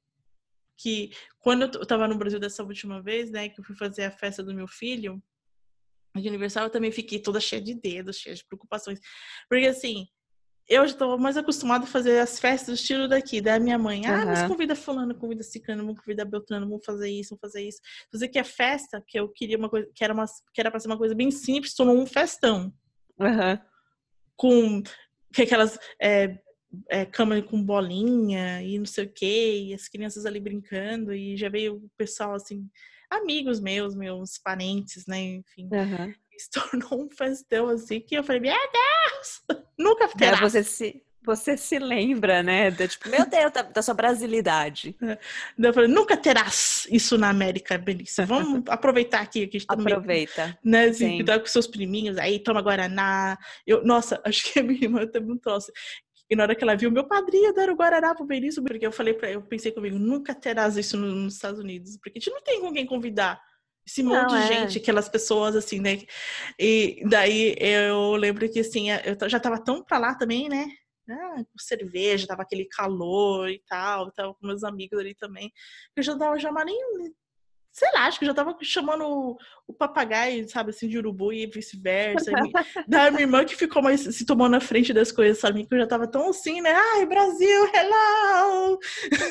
que 0.77 1.11
quando 1.41 1.63
eu 1.63 1.87
tava 1.87 2.07
no 2.07 2.17
Brasil 2.17 2.39
dessa 2.39 2.63
última 2.63 3.03
vez, 3.03 3.31
né, 3.31 3.49
que 3.49 3.61
eu 3.61 3.65
fui 3.65 3.75
fazer 3.75 4.05
a 4.05 4.11
festa 4.11 4.43
do 4.45 4.55
meu 4.55 4.69
filho, 4.69 5.21
de 6.17 6.29
aniversário 6.29 6.67
eu 6.67 6.73
também 6.73 6.93
fiquei 6.93 7.21
toda 7.21 7.41
cheia 7.41 7.61
de 7.61 7.75
dedos, 7.75 8.19
cheia 8.19 8.37
de 8.37 8.45
preocupações. 8.45 9.01
Porque 9.49 9.67
assim, 9.67 10.07
eu 10.69 10.87
já 10.87 10.93
estou 10.93 11.19
mais 11.19 11.37
acostumada 11.37 11.85
a 11.85 11.87
fazer 11.87 12.19
as 12.19 12.39
festas 12.39 12.69
do 12.69 12.75
estilo 12.75 13.09
daqui, 13.09 13.41
da 13.41 13.59
minha 13.59 13.79
mãe. 13.79 14.05
Ah, 14.07 14.27
mas 14.27 14.43
convida 14.43 14.77
fulano, 14.77 15.15
convida 15.15 15.43
ciclano, 15.43 15.95
convida 15.95 16.27
beltrano, 16.27 16.69
vamos 16.69 16.85
fazer 16.85 17.09
isso, 17.09 17.31
vamos 17.31 17.41
fazer 17.41 17.67
isso. 17.67 17.81
Fazer 18.13 18.29
que 18.29 18.39
a 18.39 18.45
festa, 18.45 19.03
que 19.07 19.19
eu 19.19 19.29
queria 19.31 19.57
uma 19.57 19.71
coisa, 19.71 19.89
que 19.95 20.05
era, 20.05 20.13
uma, 20.13 20.27
que 20.53 20.61
era 20.61 20.71
pra 20.71 20.79
ser 20.79 20.89
uma 20.89 20.99
coisa 20.99 21.15
bem 21.15 21.31
simples, 21.31 21.75
tornou 21.75 21.97
um 21.97 22.05
festão. 22.05 22.73
Uhum. 23.19 23.59
Com 24.37 24.83
que 25.33 25.43
aquelas 25.43 25.79
é, 26.01 26.39
é, 26.91 27.07
cama 27.07 27.41
com 27.41 27.63
bolinha 27.63 28.63
e 28.63 28.79
não 28.79 28.87
sei 28.87 29.07
o 29.07 29.13
quê, 29.13 29.69
e 29.69 29.75
as 29.75 29.89
crianças 29.89 30.27
ali 30.27 30.39
brincando, 30.39 31.15
e 31.15 31.35
já 31.37 31.49
veio 31.49 31.77
o 31.77 31.91
pessoal 31.97 32.35
assim, 32.35 32.69
amigos 33.11 33.59
meus, 33.59 33.95
meus 33.95 34.37
parentes, 34.37 35.07
né, 35.07 35.19
enfim. 35.19 35.69
Uhum. 35.73 36.15
Se 36.39 36.51
tornou 36.91 37.07
um 37.07 37.11
festão 37.11 37.69
assim 37.69 38.01
que 38.01 38.15
eu 38.15 38.23
falei, 38.23 38.41
meu 38.43 38.53
Deus! 38.53 38.88
Nunca 39.79 40.05
é, 40.05 40.09
terá. 40.09 40.37
É, 40.37 40.41
você 40.41 40.65
se, 40.65 41.03
você 41.23 41.57
se 41.57 41.79
lembra, 41.79 42.43
né? 42.43 42.71
De, 42.71 42.89
tipo, 42.89 43.09
meu 43.09 43.27
Deus, 43.29 43.53
da, 43.53 43.63
da 43.63 43.83
sua 43.83 43.95
brasilidade. 43.95 44.97
É. 45.03 45.19
Eu 45.59 45.75
falei, 45.75 45.89
nunca 45.89 46.17
terás 46.17 46.87
isso 46.91 47.19
na 47.19 47.29
América, 47.29 47.77
Benícia. 47.77 48.25
Vamos 48.25 48.63
aproveitar 48.69 49.21
aqui. 49.21 49.47
que 49.47 49.59
Aproveita. 49.69 50.59
Né, 50.65 50.87
assim, 50.87 51.23
tá 51.25 51.39
com 51.39 51.47
seus 51.47 51.67
priminhos 51.67 52.17
aí, 52.17 52.39
toma 52.39 52.63
Guaraná. 52.63 53.37
Eu, 53.67 53.85
nossa, 53.85 54.21
acho 54.25 54.53
que 54.53 54.61
a 54.61 54.63
minha 54.63 54.83
irmã 54.83 55.07
teve 55.07 55.31
um 55.31 55.37
troço. 55.37 55.71
E 56.31 56.37
na 56.37 56.43
hora 56.43 56.55
que 56.55 56.63
ela 56.63 56.77
viu, 56.77 56.91
meu 56.91 57.05
padrinho 57.05 57.55
deram 57.55 57.75
Guaraná 57.75 58.15
pro 58.15 58.25
Benício, 58.25 58.63
porque 58.63 58.87
eu 58.87 58.93
falei 58.93 59.15
para 59.15 59.31
eu 59.31 59.41
pensei 59.41 59.73
comigo, 59.73 59.99
nunca 59.99 60.35
terás 60.35 60.77
isso 60.77 60.97
nos 60.97 61.35
Estados 61.35 61.59
Unidos, 61.59 61.97
porque 61.97 62.19
a 62.19 62.21
gente 62.21 62.31
não 62.31 62.43
tem 62.43 62.61
com 62.61 62.73
quem 62.73 62.85
convidar 62.85 63.41
esse 63.89 64.03
monte 64.03 64.33
não, 64.33 64.39
de 64.39 64.45
é. 64.45 64.47
gente, 64.47 64.79
aquelas 64.79 65.09
pessoas 65.09 65.57
assim, 65.57 65.81
né? 65.81 66.03
E 66.59 67.03
daí 67.09 67.57
eu 67.59 68.13
lembro 68.17 68.47
que 68.51 68.61
assim, 68.61 68.89
eu 68.91 69.29
já 69.29 69.41
tava 69.41 69.59
tão 69.59 69.83
pra 69.83 69.99
lá 69.99 70.15
também, 70.15 70.47
né? 70.47 70.67
Ah, 71.11 71.37
com 71.37 71.59
cerveja, 71.59 72.27
tava 72.27 72.43
aquele 72.43 72.67
calor 72.67 73.49
e 73.49 73.63
tal, 73.67 74.13
tava 74.13 74.35
com 74.35 74.47
meus 74.47 74.63
amigos 74.63 74.99
ali 74.99 75.15
também. 75.15 75.51
Eu 75.97 76.03
já 76.03 76.17
tava 76.19 76.39
já 76.39 76.53
nem 76.67 76.79
sei 77.79 77.89
lá, 77.95 78.07
acho 78.07 78.19
que 78.19 78.25
eu 78.25 78.29
já 78.29 78.35
tava 78.35 78.57
chamando 78.61 79.05
o, 79.05 79.39
o 79.69 79.73
papagaio, 79.73 80.49
sabe, 80.49 80.71
assim, 80.71 80.89
de 80.89 80.99
urubu 80.99 81.33
e 81.33 81.47
vice-versa. 81.47 82.31
da 82.89 83.11
minha 83.11 83.23
irmã 83.23 83.45
que 83.45 83.55
ficou 83.55 83.81
mais 83.81 84.01
se 84.01 84.27
tomando 84.27 84.53
na 84.53 84.61
frente 84.61 84.93
das 84.93 85.13
coisas, 85.13 85.39
sabe? 85.39 85.65
Que 85.65 85.75
eu 85.75 85.79
já 85.79 85.87
tava 85.87 86.09
tão 86.09 86.31
assim, 86.31 86.61
né? 86.61 86.73
Ai, 86.73 87.07
Brasil, 87.07 87.71
hello! 87.73 88.79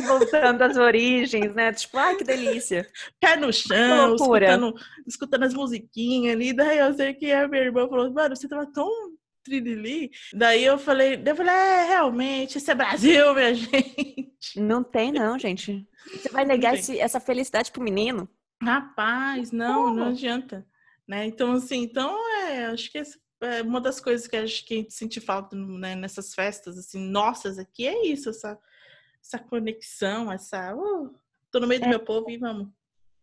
Voltando 0.07 0.61
às 0.61 0.77
origens, 0.77 1.53
né? 1.53 1.73
Tipo, 1.73 1.97
ai, 1.97 2.15
que 2.15 2.23
delícia. 2.23 2.87
Pé 3.19 3.35
no 3.35 3.51
chão, 3.51 4.15
escutando, 4.15 4.73
escutando 5.05 5.43
as 5.43 5.53
musiquinhas 5.53 6.35
ali. 6.35 6.53
Daí 6.53 6.77
eu 6.77 6.93
sei 6.93 7.13
que 7.13 7.31
a 7.31 7.47
minha 7.47 7.63
irmã 7.63 7.87
falou, 7.89 8.11
mano, 8.11 8.35
você 8.35 8.47
tava 8.47 8.65
tão 8.71 8.89
trilili. 9.43 10.11
Daí 10.33 10.63
eu 10.63 10.77
falei, 10.77 11.21
eu 11.25 11.35
falei, 11.35 11.53
é, 11.53 11.85
realmente, 11.85 12.57
esse 12.57 12.69
é 12.69 12.75
Brasil, 12.75 13.33
minha 13.33 13.53
gente. 13.55 14.59
Não 14.59 14.83
tem, 14.83 15.11
não, 15.11 15.37
gente. 15.39 15.87
Você 16.13 16.29
vai 16.29 16.45
negar 16.45 16.75
esse, 16.75 16.99
essa 16.99 17.19
felicidade 17.19 17.71
pro 17.71 17.81
menino? 17.81 18.29
Rapaz, 18.61 19.51
não, 19.51 19.93
não 19.93 20.07
adianta. 20.07 20.65
Né? 21.07 21.25
Então, 21.25 21.53
assim, 21.53 21.83
então 21.83 22.17
é, 22.41 22.65
acho 22.65 22.91
que 22.91 22.97
é 23.41 23.61
uma 23.61 23.79
das 23.79 23.99
coisas 23.99 24.27
que 24.27 24.35
acho 24.35 24.65
que 24.65 24.73
a 24.73 24.77
gente 24.77 24.93
sente 24.93 25.21
falta 25.21 25.55
né, 25.55 25.95
nessas 25.95 26.33
festas, 26.33 26.77
assim, 26.77 26.99
nossas 26.99 27.57
aqui, 27.59 27.87
é 27.87 28.07
isso, 28.07 28.29
essa, 28.29 28.59
essa 29.21 29.39
conexão, 29.39 30.31
essa. 30.31 30.75
Uh, 30.75 31.13
tô 31.51 31.59
no 31.59 31.67
meio 31.67 31.81
é. 31.81 31.83
do 31.83 31.89
meu 31.89 31.99
povo 31.99 32.29
e 32.29 32.37
vamos. 32.37 32.67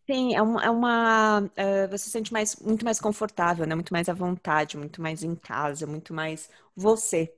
Sim, 0.08 0.34
é 0.34 0.42
uma, 0.42 0.62
é 0.62 0.70
uma 0.70 1.40
uh, 1.40 1.88
você 1.90 2.04
se 2.04 2.10
sente 2.10 2.32
mais, 2.32 2.56
muito 2.56 2.84
mais 2.84 3.00
confortável, 3.00 3.66
né? 3.66 3.74
Muito 3.74 3.92
mais 3.92 4.08
à 4.08 4.12
vontade, 4.12 4.76
muito 4.76 5.00
mais 5.00 5.22
em 5.22 5.34
casa, 5.34 5.86
muito 5.86 6.12
mais 6.12 6.50
você. 6.76 7.34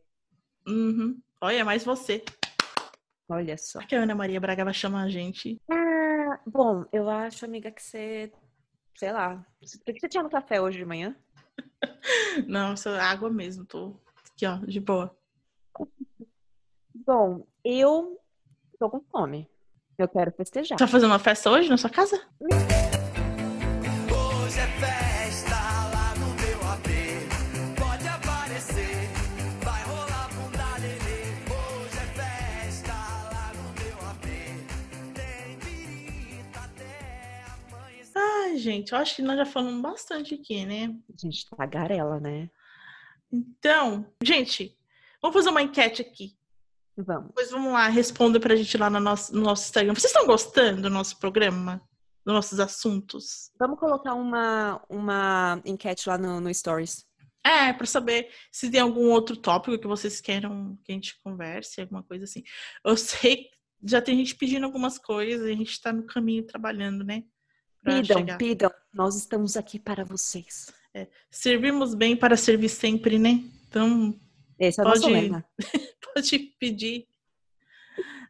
Uhum. 0.67 1.21
Olha, 1.41 1.65
mais 1.65 1.85
você. 1.85 2.25
Olha 3.29 3.57
só. 3.57 3.79
Por 3.79 3.89
que 3.89 3.95
a 3.95 4.03
Ana 4.03 4.15
Maria 4.15 4.41
Braga 4.41 4.65
vai 4.65 4.75
chamar 4.75 5.05
a 5.05 5.09
gente? 5.09 5.61
Ah, 5.71 5.96
bom, 6.45 6.85
eu 6.93 7.09
acho, 7.09 7.45
amiga, 7.45 7.71
que 7.71 7.83
você, 7.83 8.33
sei 8.97 9.13
lá, 9.13 9.45
por 9.85 9.95
que 9.95 10.01
você 10.01 10.09
tinha 10.09 10.23
no 10.23 10.31
café 10.31 10.61
hoje 10.61 10.79
de 10.79 10.85
manhã? 10.85 11.17
Não, 12.47 12.75
isso 12.75 12.89
é 12.89 13.01
água 13.01 13.31
mesmo, 13.31 13.65
tô 13.65 13.95
aqui, 14.33 14.47
ó, 14.47 14.57
de 14.57 14.81
boa. 14.81 15.17
Bom, 16.95 17.47
eu 17.65 18.21
tô 18.79 18.91
com 18.91 19.01
fome. 19.11 19.49
Eu 19.99 20.09
quero 20.09 20.33
festejar. 20.33 20.77
Você 20.79 20.85
vai 20.85 20.93
fazer 20.93 21.07
uma 21.07 21.19
festa 21.19 21.51
hoje 21.51 21.69
na 21.69 21.77
sua 21.77 21.89
casa? 21.89 22.21
Gente, 38.67 38.93
eu 38.93 38.99
acho 38.99 39.17
que 39.17 39.23
nós 39.23 39.37
já 39.37 39.47
falamos 39.47 39.81
bastante 39.81 40.35
aqui, 40.35 40.67
né? 40.67 40.95
A 41.09 41.17
gente 41.17 41.49
tá 41.49 41.65
garela, 41.67 42.19
né? 42.19 42.51
Então, 43.33 44.13
gente, 44.23 44.77
vamos 45.23 45.37
fazer 45.37 45.51
uma 45.51 45.63
enquete 45.63 46.03
aqui. 46.03 46.37
Vamos. 46.97 47.31
Pois 47.35 47.51
vamos 47.51 47.73
lá, 47.73 47.89
responda 47.89 48.41
pra 48.41 48.57
gente 48.57 48.77
lá 48.77 48.91
no 48.91 48.99
nosso, 48.99 49.35
no 49.35 49.43
nosso 49.43 49.65
Instagram. 49.65 49.95
Vocês 49.95 50.13
estão 50.13 50.27
gostando 50.27 50.83
do 50.83 50.91
nosso 50.91 51.19
programa? 51.19 51.81
Dos 52.25 52.35
nossos 52.35 52.59
assuntos? 52.59 53.53
Vamos 53.59 53.79
colocar 53.79 54.15
uma, 54.15 54.83
uma 54.89 55.63
enquete 55.65 56.09
lá 56.09 56.19
no, 56.19 56.41
no 56.41 56.53
Stories. 56.53 57.07
É, 57.45 57.73
para 57.73 57.87
saber 57.87 58.29
se 58.51 58.69
tem 58.69 58.81
algum 58.81 59.09
outro 59.11 59.37
tópico 59.37 59.79
que 59.79 59.87
vocês 59.87 60.21
queiram 60.21 60.77
que 60.83 60.91
a 60.91 60.95
gente 60.95 61.21
converse, 61.23 61.81
alguma 61.81 62.03
coisa 62.03 62.25
assim. 62.25 62.43
Eu 62.85 62.97
sei 62.97 63.37
que 63.37 63.51
já 63.85 64.03
tem 64.03 64.17
gente 64.17 64.35
pedindo 64.35 64.65
algumas 64.65 64.99
coisas, 64.99 65.47
a 65.47 65.53
gente 65.53 65.71
está 65.71 65.93
no 65.93 66.05
caminho 66.05 66.45
trabalhando, 66.45 67.05
né? 67.05 67.23
Pidam, 67.87 68.19
chegar. 68.19 68.39
pidam. 68.39 68.71
Nós 68.93 69.17
estamos 69.17 69.57
aqui 69.57 69.79
para 69.79 70.05
vocês. 70.05 70.73
É, 70.95 71.07
servimos 71.31 71.95
bem 71.95 72.17
para 72.17 72.37
servir 72.37 72.69
sempre, 72.69 73.19
né? 73.19 73.45
Então, 73.69 74.19
esse 74.59 74.81
é 74.81 74.85
o 74.85 74.87
pode, 74.87 75.07
lema. 75.07 75.45
pode 76.15 76.39
pedir. 76.59 77.07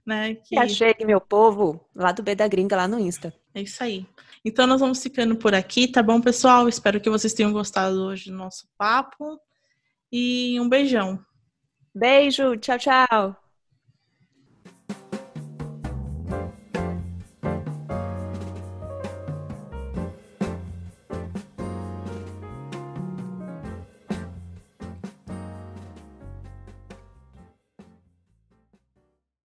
Né, 0.04 0.36
que... 0.36 0.94
que 0.94 1.04
meu 1.04 1.20
povo, 1.20 1.84
lá 1.94 2.12
do 2.12 2.22
B 2.22 2.34
da 2.34 2.46
Gringa, 2.46 2.76
lá 2.76 2.86
no 2.86 2.98
Insta. 2.98 3.34
É 3.52 3.62
isso 3.62 3.82
aí. 3.82 4.06
Então 4.44 4.66
nós 4.66 4.80
vamos 4.80 5.02
ficando 5.02 5.34
por 5.34 5.54
aqui, 5.54 5.88
tá 5.88 6.00
bom, 6.00 6.20
pessoal? 6.20 6.68
Espero 6.68 7.00
que 7.00 7.10
vocês 7.10 7.34
tenham 7.34 7.52
gostado 7.52 8.04
hoje 8.04 8.30
do 8.30 8.36
nosso 8.36 8.68
papo. 8.78 9.40
E 10.12 10.60
um 10.60 10.68
beijão. 10.68 11.18
Beijo, 11.92 12.56
tchau, 12.56 12.78
tchau. 12.78 13.45